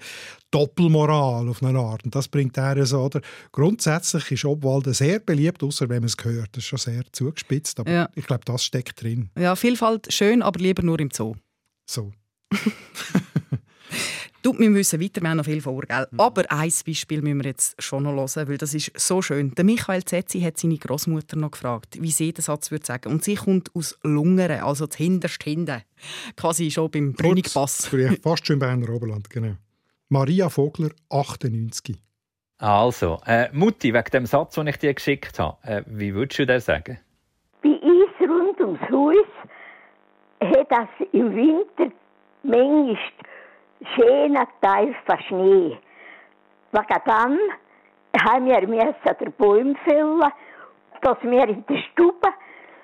[0.50, 3.20] Doppelmoral auf eine Art und das bringt er ja so, oder?
[3.52, 6.48] Grundsätzlich ist Obwalden sehr beliebt, außer wenn man es hört.
[6.52, 8.08] Das ist schon sehr zugespitzt, aber ja.
[8.14, 9.30] ich glaube, das steckt drin.
[9.38, 11.34] Ja, Vielfalt schön, aber lieber nur im Zoo.
[11.84, 12.12] So.
[14.42, 15.82] du, wir müssen weiter, wir haben noch viel vor.
[15.82, 16.06] Gell?
[16.10, 16.20] Mhm.
[16.20, 19.54] Aber ein Beispiel müssen wir jetzt schon noch hören, weil das ist so schön.
[19.54, 23.10] Der Michael Zetzi hat seine Großmutter noch gefragt, wie sie den Satz würde sagen.
[23.10, 25.82] Und sie kommt aus Lungeren, also das hinterste Hinten.
[26.36, 27.88] Quasi schon beim Brünnigpass.
[28.22, 29.56] Fast schon im Berner Oberland, genau.
[30.08, 31.96] Maria Vogler, 98.
[32.58, 36.46] Also, äh, Mutti, wegen dem Satz, den ich dir geschickt habe, äh, wie würdest du
[36.46, 36.98] das sagen?
[37.62, 39.26] Bei uns rund ums Haus
[40.40, 41.92] hat das im Winter
[42.42, 42.98] manchmal
[43.94, 45.78] schönen Teil von Schnee.
[46.72, 47.38] Wegen dem
[48.22, 50.32] haben wir müssen den Baum fällen,
[51.02, 52.28] dass wir in der Stube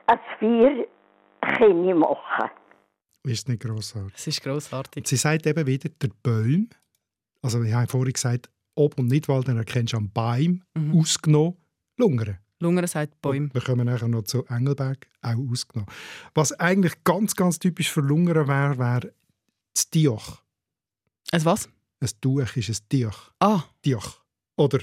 [0.07, 2.51] ein Feuer machen können.
[3.25, 4.15] Ist nicht grossartig.
[4.17, 5.07] Es ist grossartig.
[5.07, 6.69] Sie sagt eben wieder, der Baum,
[7.43, 10.99] also ich habe vorhin gesagt, Ob- und Nidwald, dann erkennst du am Baum, mhm.
[10.99, 11.57] ausgenommen,
[11.99, 12.38] Lungern.
[12.62, 13.51] Lungern sagt Bäume.
[13.53, 15.92] Wir kommen nachher noch zu Engelberg, auch ausgenommen.
[16.35, 19.12] Was eigentlich ganz, ganz typisch für Lungern wäre, wäre
[19.75, 20.42] das Dioch.
[21.33, 21.68] Ein was?
[22.01, 23.33] Ein Tuch ist ein Dioch.
[23.40, 23.62] Ah.
[23.85, 24.20] Dioch.
[24.57, 24.81] Oder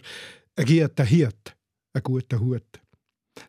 [0.56, 1.56] ein guter Hirt,
[1.94, 2.82] ein guter Hut.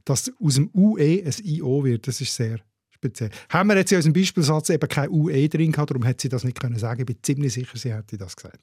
[0.04, 3.30] Dass aus dem UE ein IO wird, das ist sehr speziell.
[3.48, 6.44] Haben wir jetzt in unserem Beispielsatz eben kein UE drin gehabt, darum hätte sie das
[6.44, 7.00] nicht können sagen.
[7.00, 8.60] Ich bin ziemlich sicher, sie hätte das gesagt.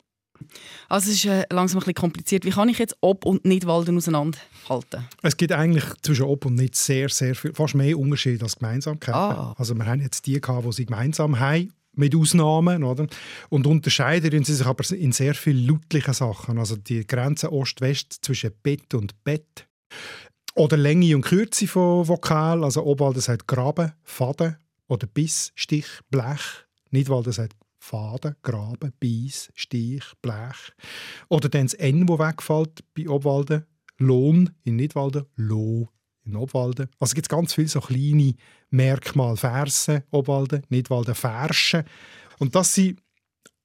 [0.89, 2.45] Also es ist äh, langsam ein bisschen kompliziert.
[2.45, 5.05] Wie kann ich jetzt Ob- und Nidwalden auseinanderhalten?
[5.21, 9.19] Es gibt eigentlich zwischen Ob- und Nid sehr, sehr viel, fast mehr Unterschiede als Gemeinsamkeiten.
[9.19, 9.55] Ah.
[9.57, 13.07] Also wir haben jetzt die gehabt, die sie gemeinsam haben, mit Ausnahmen, oder?
[13.49, 16.59] Und unterscheiden sie sich aber in sehr vielen lautlichen Sachen.
[16.59, 19.67] Also die Grenze Ost-West zwischen Bett und Bett.
[20.53, 22.63] Oder Länge und Kürze von Vokal.
[22.63, 26.65] Also Obwalden sagt Graben, Faden oder Biss, Stich, Blech.
[26.91, 27.55] Nidwalden sagt
[27.87, 30.73] Faden, Graben, Beiß, Stich, Blech.
[31.29, 33.65] Oder dann das N, das wegfällt bei Obwalden.
[33.97, 35.87] Lohn in Nidwalden, Loh
[36.25, 36.89] in Obwalden.
[36.99, 38.35] Also gibt es ganz viele so kleine
[38.69, 39.37] Merkmale.
[39.37, 41.85] Fersen, Obwalden, Nidwalden, Ferschen.
[42.39, 43.01] Und das sind,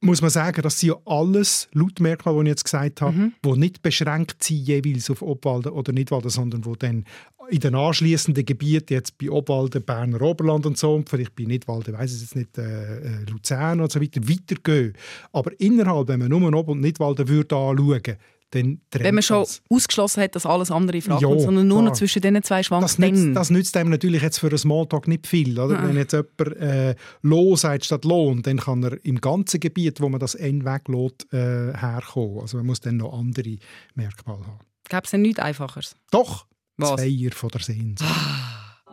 [0.02, 3.32] muss man sagen, das sind ja alles Lautmerkmale, die ich jetzt gesagt habe, mhm.
[3.44, 7.04] die nicht beschränkt sind jeweils auf Obwalden oder Nidwalden, sondern die dann
[7.48, 11.94] in den anschließenden Gebieten, jetzt bei Obwalden, Berner Oberland und so, und vielleicht bei Nidwalden,
[11.94, 14.94] weiß ich jetzt nicht, äh, Luzern und so weiter, weitergehen.
[15.32, 18.16] Aber innerhalb, wenn man nur Ob- und Nidwalden würde anschauen,
[18.52, 19.62] dann Wenn man schon das.
[19.70, 22.84] ausgeschlossen hat, dass alles andere in Frage kommt, sondern nur noch zwischen diesen zwei schwankt,
[22.84, 25.58] das nützt, das nützt einem natürlich jetzt für einen Smalltalk nicht viel.
[25.58, 25.74] Oder?
[25.74, 25.88] Nein.
[25.88, 30.08] Wenn jetzt jemand äh, «Lo» sagt statt «Lohn», dann kann er im ganzen Gebiet, wo
[30.08, 32.40] man das «N» weglässt, äh, herkommen.
[32.40, 33.56] Also man muss dann noch andere
[33.94, 34.58] Merkmale haben.
[34.88, 35.96] Gäbe es denn nichts Einfacheres?
[36.10, 36.96] Doch, Was?
[37.00, 38.10] Zweier von der Sehnsucht.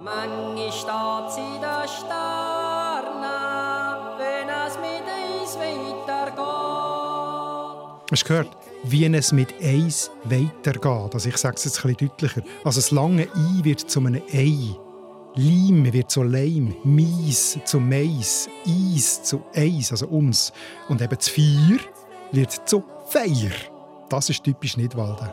[0.01, 1.85] Manche steht sie da
[4.17, 6.39] wenn es mit uns weitergeht.
[8.11, 8.68] Hast du gehört?
[8.83, 11.13] Wie es mit «Eis» weitergeht.
[11.13, 12.41] Also ich sage es jetzt ein bisschen deutlicher.
[12.63, 14.75] Also das lange «I» wird zu einem «Ei».
[15.35, 20.51] Leim wird zu Leim, Mies zu Mais, Eis zu Eis, also uns.
[20.87, 21.79] Und eben das Vier
[22.31, 23.51] wird zu Feier.
[24.09, 25.29] Das ist typisch Nidwalden.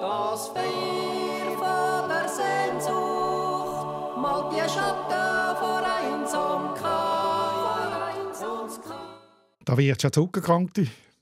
[0.00, 6.84] Das Feuer von der Sehnsucht malt die Schatten vor Einsamkeit.
[9.64, 10.70] Da wird schon zurückgegangen.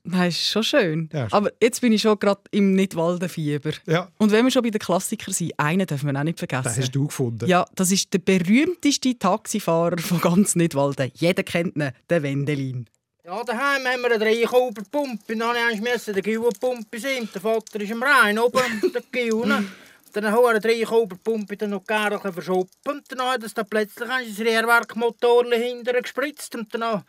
[0.05, 1.09] Das ist schon schön.
[1.13, 1.27] Ja.
[1.31, 3.71] Aber jetzt bin ich schon gerade im Nidwalden-Fieber.
[3.85, 4.09] Ja.
[4.17, 6.63] Und wenn wir schon bei den Klassikern sind, einen dürfen wir auch nicht vergessen.
[6.65, 7.47] Das hast du gefunden.
[7.47, 11.09] Ja, das ist der berühmteste Taxifahrer von ganz Nidwalden.
[11.15, 12.87] Jeder kennt ihn, den Wendelin.
[13.25, 15.37] Ja, daheim haben wir eine Dreikauberpumpe.
[15.37, 17.29] Dann musste ich den Gillenpumpe sein.
[17.33, 18.59] Der Vater ist im Rhein oben,
[18.93, 19.71] der Gillen.
[20.11, 23.01] Dann haben wir eine Dreikauberpumpe dann noch Gerl verschoppen.
[23.07, 26.53] Dann hat es dann plötzlich ein Rehrwerkmotor hinterher gespritzt.
[26.55, 27.03] Und dann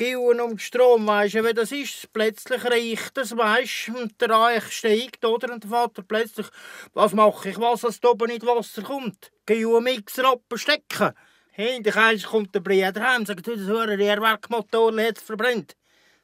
[0.00, 2.10] Gillen um den Strom, weisst du, wie das ist?
[2.14, 5.52] Plötzlich reicht es, weisst du, und der Reich steigt, oder?
[5.52, 6.46] Und der Vater plötzlich,
[6.94, 9.30] was mache ich, was, dass da oben nicht Wasser kommt?
[9.44, 11.10] Gillen Mixer abstecken.
[11.52, 15.76] Hinter eins kommt der Bruder heim und sagt, du, das höhere Rehrwerkmotor hat es verbrennt.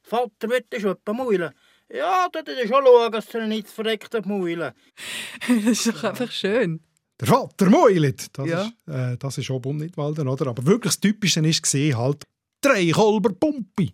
[0.05, 1.53] Der Vater wird das schon etwa maulen.
[1.93, 4.73] Ja, da ist schon schauen, dass er nicht verreckt hat maulen.
[5.49, 6.81] das ist doch einfach schön.
[7.21, 8.27] Der Vater Meulet.
[8.39, 8.63] Das, Ja.
[8.63, 10.47] ist, äh, das ist auch Nidwalden, oder?
[10.47, 12.25] Aber wirklich das Typische war halt
[12.67, 13.89] drei Kolber Pumpe.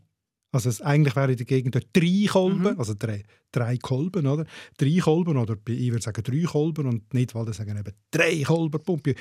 [0.52, 4.44] Also es, eigentlich wäre in der Gegend drei Kolben, also drei, drei Kolben, oder?
[4.76, 9.14] Drei Kolben, oder ich würde sagen drei Kolben und Nidwalden sagen eben drei Kolber Pumpe.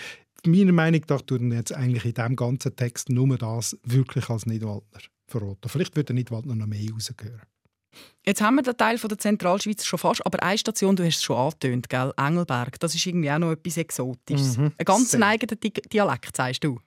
[0.45, 4.99] meiner Meinung nach tut jetzt eigentlich in diesem ganzen Text nur das wirklich als Nidwaldner
[5.27, 5.69] verraten.
[5.69, 7.41] Vielleicht wird der Nidwaldner noch mehr rausgehören.
[8.25, 11.17] Jetzt haben wir den Teil von der Zentralschweiz schon fast, aber eine Station, du hast
[11.17, 12.13] es schon angetönt, gell?
[12.17, 14.57] Engelberg, das ist irgendwie auch noch etwas Exotisches.
[14.57, 14.71] Mhm.
[14.77, 15.25] Ein ganz Sehr.
[15.25, 16.79] eigener Di Dialekt, sagst du?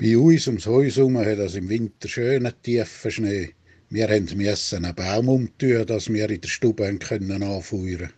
[0.00, 3.50] Bei uns ums Haus herum hat es im Winter schönen tiefen Schnee.
[3.90, 8.12] Wir mussten einen Baum umtun, dass wir in der Stube können anfeuern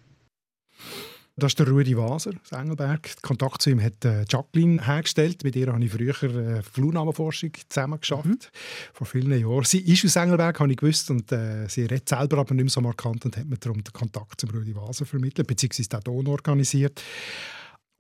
[1.37, 3.05] Das ist der Rudi Waser aus Engelberg.
[3.05, 5.43] Den Kontakt zu ihm hat äh, Jacqueline hergestellt.
[5.43, 8.53] Mit ihr habe ich früher äh, Flurnamenforschung zusammen geschafft.
[8.93, 9.64] Vor vielen Jahren.
[9.64, 11.11] Sie ist aus Engelberg, habe ich gewusst.
[11.11, 13.93] Und, äh, sie redet selber aber nicht mehr so markant und hat mir darum den
[13.95, 17.03] Kontakt zum Rudi Waser vermittelt, beziehungsweise den Ton organisiert.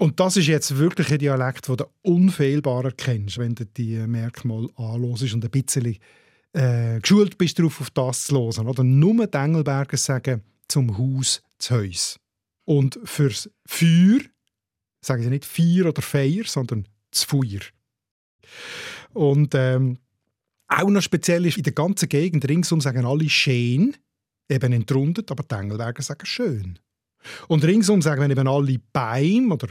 [0.00, 4.70] Und das ist jetzt wirklich ein Dialekt, den du unfehlbar erkennst, wenn du die Merkmale
[4.76, 5.98] anhörst und ein bisschen
[6.54, 8.66] äh, geschult bist, darauf auf das zu hören.
[8.66, 12.18] Oder nur die Engelberger sagen zum Haus zu Haus.
[12.64, 14.20] Und fürs Feuer
[15.04, 17.60] sagen sie nicht Feier oder Feier, sondern das Feuer.
[19.12, 19.98] Und ähm,
[20.66, 23.94] auch noch speziell ist, in der ganzen Gegend ringsum sagen alle schön,
[24.48, 26.78] eben entrundet, aber die Engelberger sagen schön.
[27.48, 29.68] Und ringsum sagen eben alle Beim oder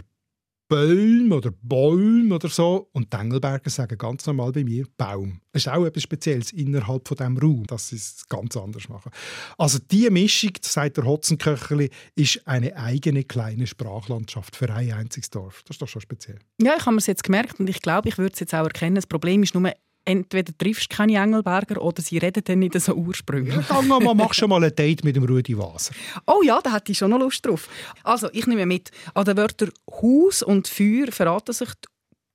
[0.70, 2.90] Bäume oder Bäume oder so.
[2.94, 5.42] Und die Engelberger sagen ganz normal bei mir Baum.
[5.52, 9.12] Das ist auch etwas Spezielles innerhalb von diesem Raum, dass sie es ganz anders machen.
[9.58, 15.64] Also diese Mischung, sagt der Hotzenköcherli, ist eine eigene kleine Sprachlandschaft für ein einziges Dorf.
[15.64, 16.38] Das ist doch schon speziell.
[16.62, 18.96] Ja, ich habe es jetzt gemerkt und ich glaube, ich würde es jetzt auch erkennen.
[18.96, 19.74] Das Problem ist nur,
[20.06, 23.66] entweder triffst du keine Engelberger oder sie reden dann nicht so ursprünglich.
[23.68, 25.94] Dann mal, mach schon mal ein Date mit dem Rudi Waser.
[26.26, 27.68] Oh ja, da hätte ich schon noch Lust drauf.
[28.04, 31.70] Also, ich nehme mit, an den Wörtern Haus und Feuer verraten sich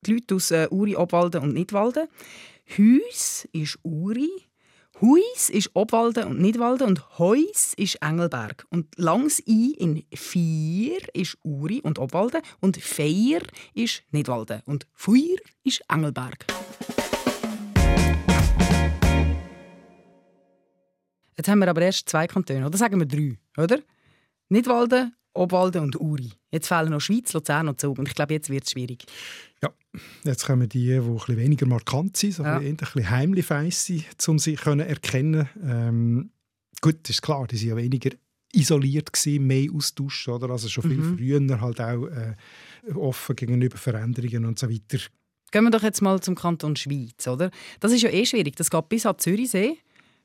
[0.07, 2.09] die Leute aus äh, Uri, Obwalden und Nidwalden.
[2.79, 4.31] Haus ist Uri,
[5.00, 8.64] Huis ist Obwalden und Nidwalden und Heus ist Engelberg.
[8.70, 13.40] Und langs I in Vier ist Uri und Obwalden und Feier
[13.74, 16.46] ist Nidwalden und Feuer ist Engelberg.
[21.36, 23.80] Jetzt haben wir aber erst zwei Kantone, oder sagen wir drei, oder?
[24.48, 26.32] Nidwalden, Obwalden und Uri.
[26.50, 27.98] Jetzt fehlen noch Schweiz, Luzern und Zug.
[27.98, 29.04] Und ich glaube, jetzt wird es schwierig.
[29.62, 29.70] Ja,
[30.24, 32.58] jetzt kommen die, die ein bisschen weniger markant sind, so Ja.
[32.58, 35.48] ein bisschen, heimlich feiss sind, um sie zu erkennen.
[35.62, 36.30] Ähm,
[36.80, 38.10] gut, ist klar, die sind ja weniger
[38.52, 40.50] isoliert gewesen, mehr Austausch, oder?
[40.50, 41.16] Also schon viel Mhm.
[41.16, 42.36] früher halt auch äh,
[42.94, 44.98] offen gegenüber Veränderungen und so weiter.
[45.50, 47.50] Gehen wir doch jetzt mal zum Kanton Schweiz, oder?
[47.80, 48.54] Das ist ja eh schwierig.
[48.56, 49.78] Das geht bis an Zürichsee,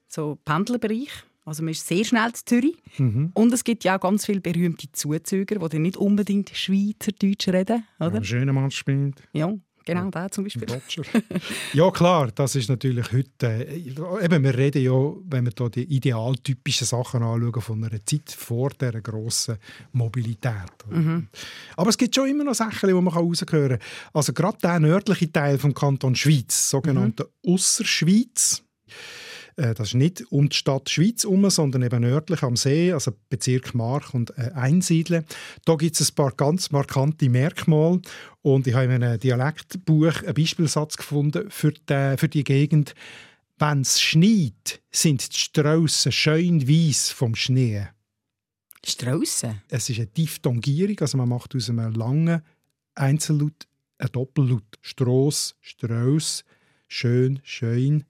[0.09, 1.09] so Pendlerbereich.
[1.45, 2.75] Also man ist sehr schnell zu Zürich.
[2.97, 3.31] Mhm.
[3.33, 7.85] Und es gibt ja auch ganz viele berühmte Zuzüger, die dann nicht unbedingt Schweizerdeutsch reden,
[7.99, 8.17] oder?
[8.17, 9.15] Ein schöner Mann spielt.
[9.33, 9.51] Ja,
[9.83, 10.67] genau, der zum Beispiel.
[11.73, 13.67] Ja, klar, das ist natürlich heute.
[13.67, 13.77] Äh,
[14.23, 18.69] eben, wir reden ja, wenn wir hier die idealtypischen Sachen anschauen, von einer Zeit vor
[18.69, 19.57] dieser grossen
[19.91, 20.85] Mobilität.
[20.87, 21.29] Mhm.
[21.77, 23.79] Aber es gibt schon immer noch Sachen, die man raushören kann.
[24.13, 28.61] Also gerade der nördliche Teil vom Kanton Schweiz, sogenannte Ausserschweiz.
[29.59, 33.11] Äh, Das ist nicht um die Stadt Schweiz herum, sondern eben nördlich am See, also
[33.29, 35.25] Bezirk Mark und äh, Einsiedeln.
[35.65, 38.01] Da gibt es ein paar ganz markante Merkmale.
[38.41, 42.95] Und ich habe in einem Dialektbuch einen Beispielsatz gefunden für die, für die Gegend.
[43.57, 47.87] Wenn es schneit, sind die Straussen schön weiss vom Schnee.
[48.85, 49.61] Straussen?
[49.67, 52.41] Es ist eine Diphthongierung, also man macht aus einem langen
[52.95, 53.67] Einzellaut
[53.97, 54.79] einen Doppellaut.
[54.79, 56.45] Stross, Strauss,
[56.87, 58.05] schön, schön,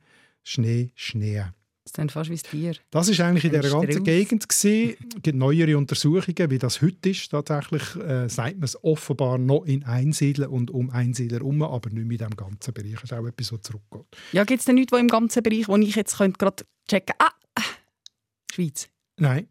[0.49, 1.43] Schnee, Schnee.
[1.83, 2.75] Das ist fast wie das Tier.
[2.89, 4.03] Das ist eigentlich in dieser ganzen.
[4.03, 4.45] Gegend.
[4.49, 4.62] Es
[5.21, 7.29] gibt neuere Untersuchungen, wie das heute ist.
[7.29, 12.07] Tatsächlich äh, sagt man es offenbar noch in Einsiedeln und um Einsiedler herum, aber nicht
[12.07, 12.93] mit dem ganzen Bereich.
[12.93, 14.07] Das ist auch etwas, was zurückgeht.
[14.31, 17.13] Ja, gibt es denn nichts, wo im ganzen Bereich, wo ich jetzt könnte gerade checken
[17.19, 17.63] Ah, ah,
[18.51, 18.89] Schweiz.
[19.17, 19.47] Nein.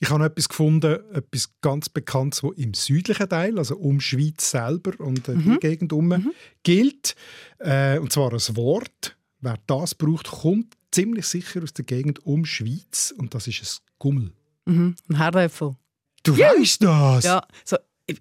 [0.00, 4.50] Ich habe noch etwas gefunden, etwas ganz Bekanntes, das im südlichen Teil, also um Schweiz
[4.50, 6.32] selber und äh, die Gegend herum,
[6.64, 7.14] gilt.
[7.60, 9.16] Äh, und zwar ein Wort.
[9.42, 13.12] Wer das braucht, kommt ziemlich sicher aus der Gegend um Schweiz.
[13.16, 14.32] Und das ist ein Gummel.
[14.64, 14.94] Mhm.
[15.08, 15.76] Ein Herdäpfel.
[16.22, 17.24] Du weißt das?
[17.24, 17.76] Ja, so,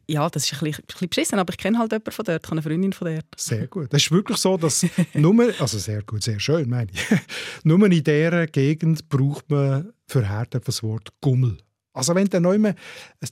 [0.07, 2.45] ja, das ist ein bisschen, ein bisschen beschissen, aber ich kenne halt jemanden von dort,
[2.45, 3.25] ich eine Freundin von dort.
[3.37, 3.93] Sehr gut.
[3.93, 7.01] Das ist wirklich so, dass nur, also sehr gut, sehr schön, meine ich.
[7.63, 11.57] nur in dieser Gegend braucht man für Herdöpfel das Wort Gummel.
[11.93, 12.75] Also wenn du neu ein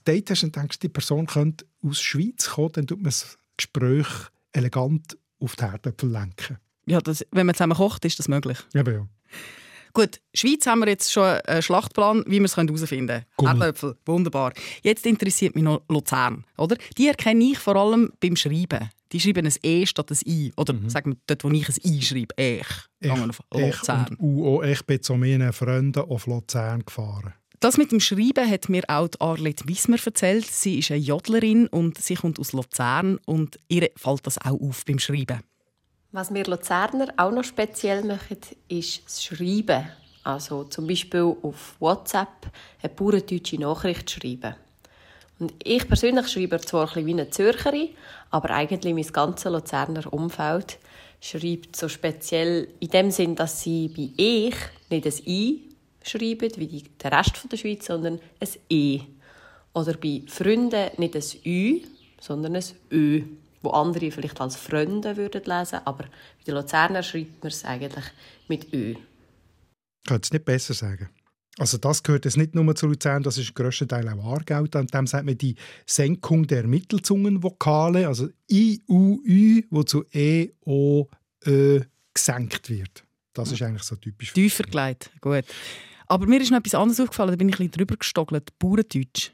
[0.06, 4.08] Date hast und denkst, die Person könnte aus Schweiz kommen, dann tut man das Gespräch
[4.52, 6.58] elegant auf die Herdöpfel lenken.
[6.90, 8.58] Ja, das, wenn man zusammen kocht, ist das möglich.
[8.74, 9.08] Eben ja.
[9.94, 13.62] Gut, Schweiz haben wir jetzt schon einen Schlachtplan, wie wir es herausfinden können.
[13.62, 14.54] Erdäpfel, wunderbar.
[14.84, 16.78] Jetzt interessiert mich noch Luzern, oder?
[16.98, 18.90] Die erkenne ich vor allem beim Schreiben.
[19.12, 20.54] Die schreiben ein E statt ein I.
[20.56, 22.68] Oder sagen wir dort, wo ich ein I schreibe, Ech.
[23.00, 24.08] Ich, auf ich Luzern.
[24.10, 27.34] und UO, ich bin zu meinen Freunden auf Luzern gefahren.
[27.60, 30.46] Das mit dem Schreiben hat mir auch Arlette Wismer erzählt.
[30.46, 34.86] Sie ist eine Jodlerin und sie kommt aus Luzern und ihr fällt das auch auf
[34.86, 35.40] beim Schreiben.
[36.12, 39.88] Was wir Luzerner auch noch speziell machen, ist das Schreiben.
[40.24, 44.56] Also zum Beispiel auf WhatsApp eine bauerdeutsche Nachricht schreiben.
[45.38, 47.90] Und ich persönlich schreibe zwar ein bisschen wie eine Zürcherin,
[48.32, 50.80] aber eigentlich mein ganzes Luzerner Umfeld
[51.22, 54.56] schreibt so speziell in dem Sinn, dass sie bei «ich»
[54.90, 55.70] nicht ein «i»
[56.02, 59.02] schreiben, wie der Rest der Schweiz, sondern ein «e».
[59.74, 61.82] Oder bei Freunden nicht ein «ü»,
[62.20, 63.22] sondern ein «ö»,
[63.62, 68.06] wo andere vielleicht als Freunde würden lesen, aber bei den Luzerner schreibt man es eigentlich
[68.48, 68.92] mit «ö».
[68.92, 71.10] Ich könnte es nicht besser sagen.
[71.58, 74.66] Also das gehört jetzt nicht nur zu Luzern, das ist grösster Teil auch Aargau.
[74.68, 80.52] Dann dem sagt man die Senkung der Mittelzungenvokale, also I, U, Ü, wo zu E,
[80.62, 81.08] O,
[81.46, 81.82] Ö
[82.14, 83.04] gesenkt wird.
[83.34, 84.34] Das ist eigentlich so typisch.
[84.34, 85.44] Tiefer gelegt, gut.
[86.08, 88.58] Aber mir ist noch etwas anderes aufgefallen, da bin ich ein bisschen drüber gestogelt.
[88.58, 89.32] Bauerdeutsch.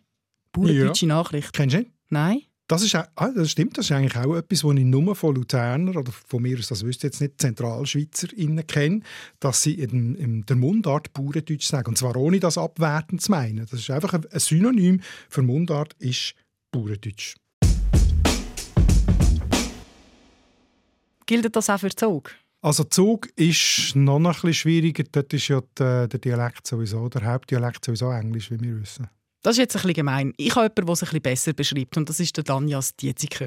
[0.52, 1.16] Bauerdeutsche Ja.
[1.16, 1.54] Nachricht.
[1.54, 1.94] Kennst du ihn?
[2.10, 2.42] Nein.
[2.68, 5.98] Das, ist, ah, das stimmt, das ist eigentlich auch etwas, was ich nur von Luzerner
[5.98, 9.02] oder von mir aus, das wüsste ich jetzt nicht, ZentralschweizerInnen kenne,
[9.40, 11.90] dass sie in, in der Mundart Bauerndeutsch sagen.
[11.90, 13.68] Und zwar ohne das abwertend zu meinen.
[13.70, 16.34] Das ist einfach ein, Synonym für Mundart ist
[16.72, 17.36] Bauerndeutsch.
[21.28, 22.32] Gilt das auch für Zug?
[22.62, 25.04] Also Zug ist noch ein bisschen schwieriger.
[25.12, 29.08] Dort ist ja der Dialekt sowieso, der Hauptdialekt sowieso Englisch, wie wir wissen.
[29.46, 30.34] Das ist jetzt ein bisschen gemein.
[30.38, 33.46] Ich habe jemanden, der es ein bisschen besser beschreibt und das ist der Danjas Dieziker.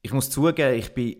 [0.00, 1.16] Ich muss zugeben, ich bin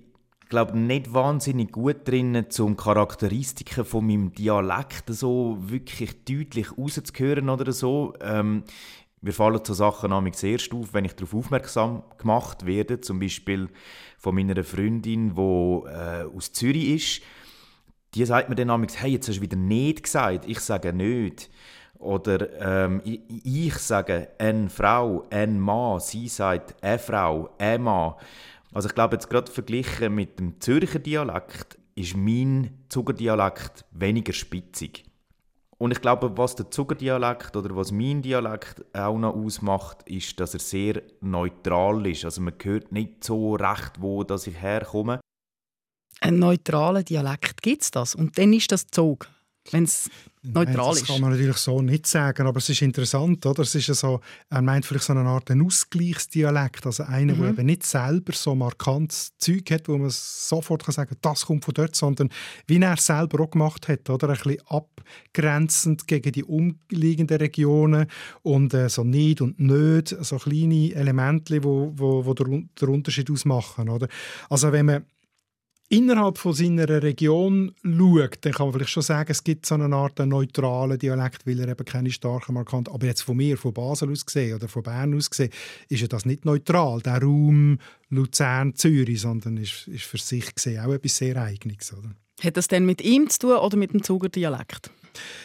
[0.49, 7.71] glaube nicht wahnsinnig gut drin, um Charakteristiken von meinem Dialekt so wirklich deutlich rauszuhören oder
[7.71, 8.15] so.
[8.23, 8.65] Ähm,
[9.21, 13.69] mir fallen so Sachen nämlich erst auf, wenn ich darauf aufmerksam gemacht werde, zum Beispiel
[14.17, 17.23] von meiner Freundin, die äh, aus Zürich ist.
[18.15, 20.47] Die sagt mir dann nämlich, hey, jetzt hast du wieder nicht gesagt.
[20.49, 21.51] Ich sage nicht.
[22.05, 28.15] Oder ähm, ich, ich sage eine Frau, ein Mann, sie sagt eine Frau, ein Mann.
[28.73, 35.05] Also ich glaube jetzt gerade verglichen mit dem Zürcher Dialekt ist mein Zugerdialekt weniger spitzig.
[35.79, 40.55] Und ich glaube, was der Zugerdialekt oder was mein Dialekt auch noch ausmacht, ist, dass
[40.55, 42.25] er sehr neutral ist.
[42.25, 45.21] Also man hört nicht so recht, wo dass ich herkomme.
[46.21, 49.29] Einen neutralen Dialekt gibt es das und dann ist das Zug,
[49.71, 50.11] wenn es
[50.43, 51.07] neutral Nein, das ist.
[51.07, 53.63] kann man natürlich so nicht sagen, aber es ist interessant, oder?
[53.63, 57.41] Es ist ja so, er meint vielleicht so eine Art Ausgleichsdialekt, also einer, Mhm.
[57.41, 61.65] der eben nicht selber so markantes Zeug hat, wo man sofort kann sagen, das kommt
[61.65, 62.29] von dort, sondern
[62.67, 64.29] wie er es selber auch gemacht hat, oder?
[64.29, 68.07] Ein bisschen abgrenzend gegen die umliegenden Regionen
[68.43, 73.89] und äh, so nicht und nicht, so kleine Elemente, wo, wo, wo der Unterschied ausmachen,
[73.89, 74.09] oder?
[74.51, 75.05] Also wenn man
[75.89, 79.95] innerhalb von seiner Region schaut, dann kann man vielleicht schon sagen, es gibt so eine
[79.95, 82.89] Art neutralen Dialekt, weil er eben keine starken markant.
[82.89, 85.51] Aber jetzt von mir, von Basel aus gesehen oder von Bern aus gesehen,
[85.89, 87.79] ist ja das nicht neutral, der Raum
[88.11, 91.93] Luzern-Zürich, sondern ist, ist für sich gesehen auch etwas sehr Eigenes.
[91.93, 92.15] Oder?
[92.43, 94.91] Hat das denn mit ihm zu tun oder mit dem Zuger Dialekt?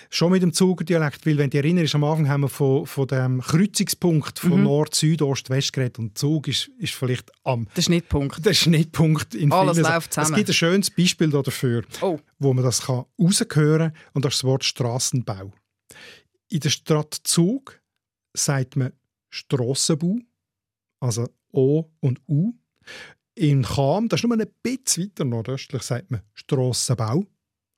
[0.10, 3.42] Schon mit dem Zugerdialekt, weil wenn du erinnerst, am Anfang haben wir von, von dem
[3.42, 4.64] Kreuzungspunkt von Mhm.
[4.64, 7.68] Nord, Süd, Ost, West geredet und Zug ist, ist vielleicht am...
[7.76, 8.46] Der Schnittpunkt.
[8.46, 10.32] Der Schnittpunkt in Alles vielen läuft zusammen.
[10.34, 12.20] Es gibt ein schönes Beispiel dafür, Oh.
[12.40, 13.48] wo man das kann raushören
[13.92, 15.52] kann und das ist das Wort Strassenbau.
[16.50, 17.80] In der Stadt Zug
[18.34, 18.92] sagt man
[19.30, 20.18] Strassenbau,
[21.00, 22.54] also O und U.
[23.36, 27.26] In Cham, das ist nur ein bisschen weiter nordöstlich, sagt man Strassenbau.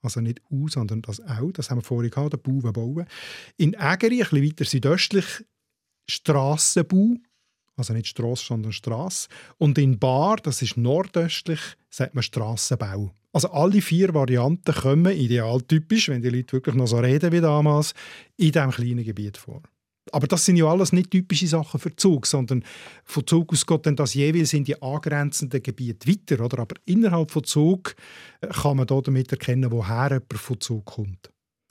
[0.02, 1.52] Also nicht U, sondern das Au.
[1.52, 3.06] Das haben wir vorhin gehabt, der Bau, bauen.
[3.58, 5.46] In Ägeri, ein bisschen weiter südöstlich,
[6.10, 7.16] Strassenbau.
[7.76, 9.30] Also nicht Strasse, sondern Strasse.
[9.58, 11.60] Und in Bar, das ist nordöstlich,
[11.90, 13.12] sagt man Strassenbau.
[13.34, 17.94] Also alle vier Varianten kommen idealtypisch, wenn die Leute wirklich noch so reden wie damals,
[18.38, 19.62] in diesem kleinen Gebiet vor.
[20.12, 22.64] Aber das sind ja alles nicht typische Sachen für Zug, sondern
[23.04, 26.44] von Zug aus geht dann das jeweils in die angrenzenden Gebiete weiter.
[26.44, 26.60] Oder?
[26.60, 27.96] Aber innerhalb von Zug
[28.42, 31.30] äh, kann man da damit erkennen, woher jemand von Zug kommt.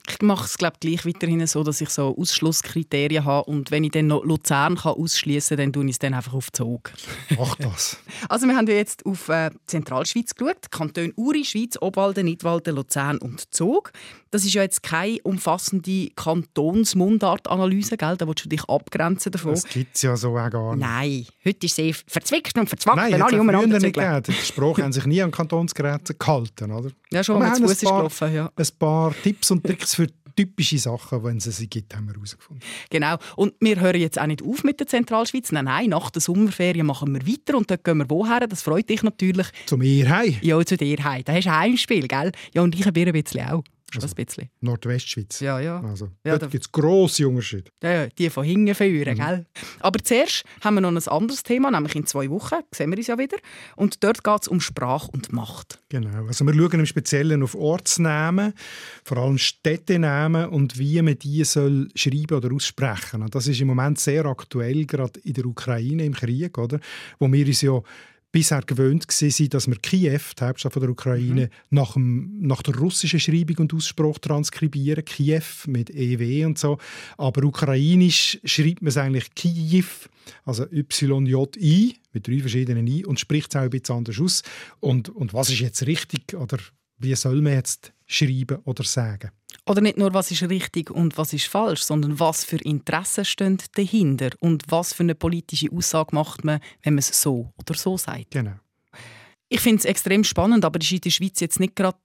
[0.09, 3.91] Ich mache es glaub, gleich weiterhin so, dass ich so Ausschlusskriterien habe und wenn ich
[3.91, 6.91] dann noch Luzern kann ausschließen kann, dann tue ich es dann einfach auf Zug.
[7.37, 7.97] Mach das.
[8.29, 13.17] Also wir haben ja jetzt auf äh, Zentralschweiz geschaut, Kanton Uri, Schweiz, Obwalden, Nidwalden, Luzern
[13.17, 13.91] und Zug.
[14.31, 18.15] Das ist ja jetzt keine umfassende Kantonsmundartanalyse, gell?
[18.17, 19.51] Da willst du dich abgrenzen davon.
[19.51, 20.85] Das gibt es ja so auch gar nicht.
[20.87, 24.23] Nein, heute ist sie verzwickt und verzwackt, Nein, wenn alle umeinander nicht gegeben.
[24.27, 26.91] Die Sprache haben sich nie an Kantonsgrenzen gehalten, oder?
[27.11, 28.51] Ja, schon, wenn ein ist paar- gelaufen, ja.
[28.55, 32.63] Ein paar Tipps und Tricks für typische Sachen, wenn es sie gibt, haben wir herausgefunden.
[32.89, 33.17] Genau.
[33.35, 35.51] Und wir hören jetzt auch nicht auf mit der Zentralschweiz.
[35.51, 38.39] Nein, nein, nach der Sommerferien machen wir weiter und dort gehen wir woher?
[38.47, 39.47] Das freut dich natürlich.
[39.65, 40.37] Zu mir heim.
[40.41, 41.23] Ja, zu dir heim.
[41.25, 42.31] Da hast du ein Heimspiel, gell?
[42.53, 43.63] Ja, und ich ein bisschen auch.
[43.93, 44.49] Schon ein bisschen.
[44.61, 45.39] Nordwestschweiz.
[45.41, 45.81] Ja, ja.
[45.81, 47.71] Also, Ja, dort gibt es grosse Unterschiede.
[47.83, 48.75] Ja, ja, die von hinten Mhm.
[48.75, 49.45] führen, gell?
[49.79, 53.07] Aber zuerst haben wir noch ein anderes Thema, nämlich in zwei Wochen, sehen wir uns
[53.07, 53.37] ja wieder.
[53.75, 55.79] Und dort geht es um Sprache und Macht.
[55.89, 56.25] Genau.
[56.27, 58.53] Also wir schauen im Speziellen auf Ortsnamen,
[59.03, 63.21] vor allem Städtenamen und wie man die soll schreiben oder aussprechen.
[63.21, 66.79] Und das ist im Moment sehr aktuell, gerade in der Ukraine im Krieg, oder?
[67.19, 67.81] Wo wir uns ja
[68.31, 72.75] bisher gewöhnt waren, dass wir Kiew, die Hauptstadt von der Ukraine, nach, dem, nach der
[72.75, 75.03] russischen Schreibung und Ausspruch transkribieren.
[75.03, 76.77] Kiew mit EW und so.
[77.17, 79.85] Aber ukrainisch schreibt man es eigentlich Kiew,
[80.45, 84.43] also YJ-I, mit drei verschiedenen I, und spricht es auch ein bisschen anders aus.
[84.79, 86.57] Und, und was ist jetzt richtig oder
[86.97, 89.31] wie soll man jetzt schreiben oder sagen?
[89.67, 93.57] Oder nicht nur, was ist richtig und was ist falsch, sondern was für Interessen stehen
[93.75, 97.97] dahinter und was für eine politische Aussage macht man, wenn man es so oder so
[97.97, 98.31] sagt.
[98.31, 98.55] Genau.
[99.49, 101.97] Ich finde es extrem spannend, aber das ist in der Schweiz jetzt nicht gerade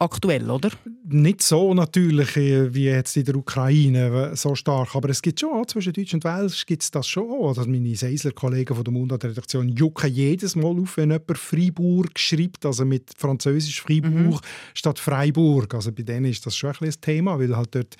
[0.00, 0.70] aktuell, oder?
[1.04, 5.40] Nicht so natürlich äh, wie jetzt in der Ukraine, äh, so stark, aber es gibt
[5.40, 7.30] schon, zwischen Deutsch und Welsch gibt es das schon.
[7.30, 12.84] Oder meine Seisler-Kollegen von der Mundart-Redaktion jucken jedes Mal auf, wenn jemand Freiburg schreibt, also
[12.84, 14.40] mit französisch Freiburg
[14.74, 15.74] statt Freiburg.
[15.74, 17.96] Also bei denen ist das schon ein ein Thema, weil halt dort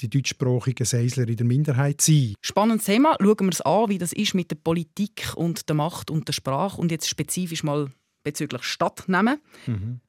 [0.00, 2.34] die deutschsprachigen Seisler in der Minderheit sind.
[2.40, 3.16] Spannendes Thema.
[3.20, 6.32] Schauen wir es an, wie das ist mit der Politik und der Macht und der
[6.32, 7.90] Sprache und jetzt spezifisch mal
[8.22, 9.40] bezüglich Stadtnamen.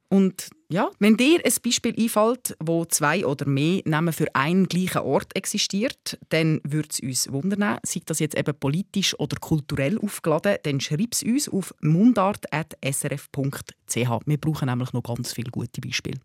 [0.10, 5.02] Und ja, wenn dir ein Beispiel einfällt, wo zwei oder mehr Namen für einen gleichen
[5.02, 7.80] Ort existiert, dann würde es uns wundern.
[7.84, 13.96] Sei das jetzt eben politisch oder kulturell aufgeladen, dann schreib es uns auf mundart.srf.ch.
[13.96, 16.20] Wir brauchen nämlich noch ganz viele gute Beispiele.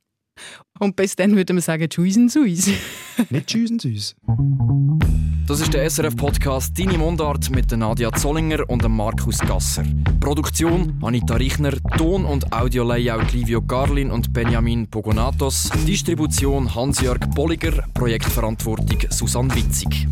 [0.79, 2.69] Und bis dann würden wir sagen, tschüssen zu uns.
[3.31, 4.17] Nicht tschüssen zu uns.
[5.47, 9.85] Das ist der SRF-Podcast «Deine Mundart» mit Nadia Zollinger und Markus Gasser.
[10.19, 19.01] Produktion Anita Richner, Ton- und Audio-Layout Livio Garlin und Benjamin Pogonatos, Distribution Hans-Jörg Bolliger, Projektverantwortung
[19.11, 20.09] Susanne Witzig.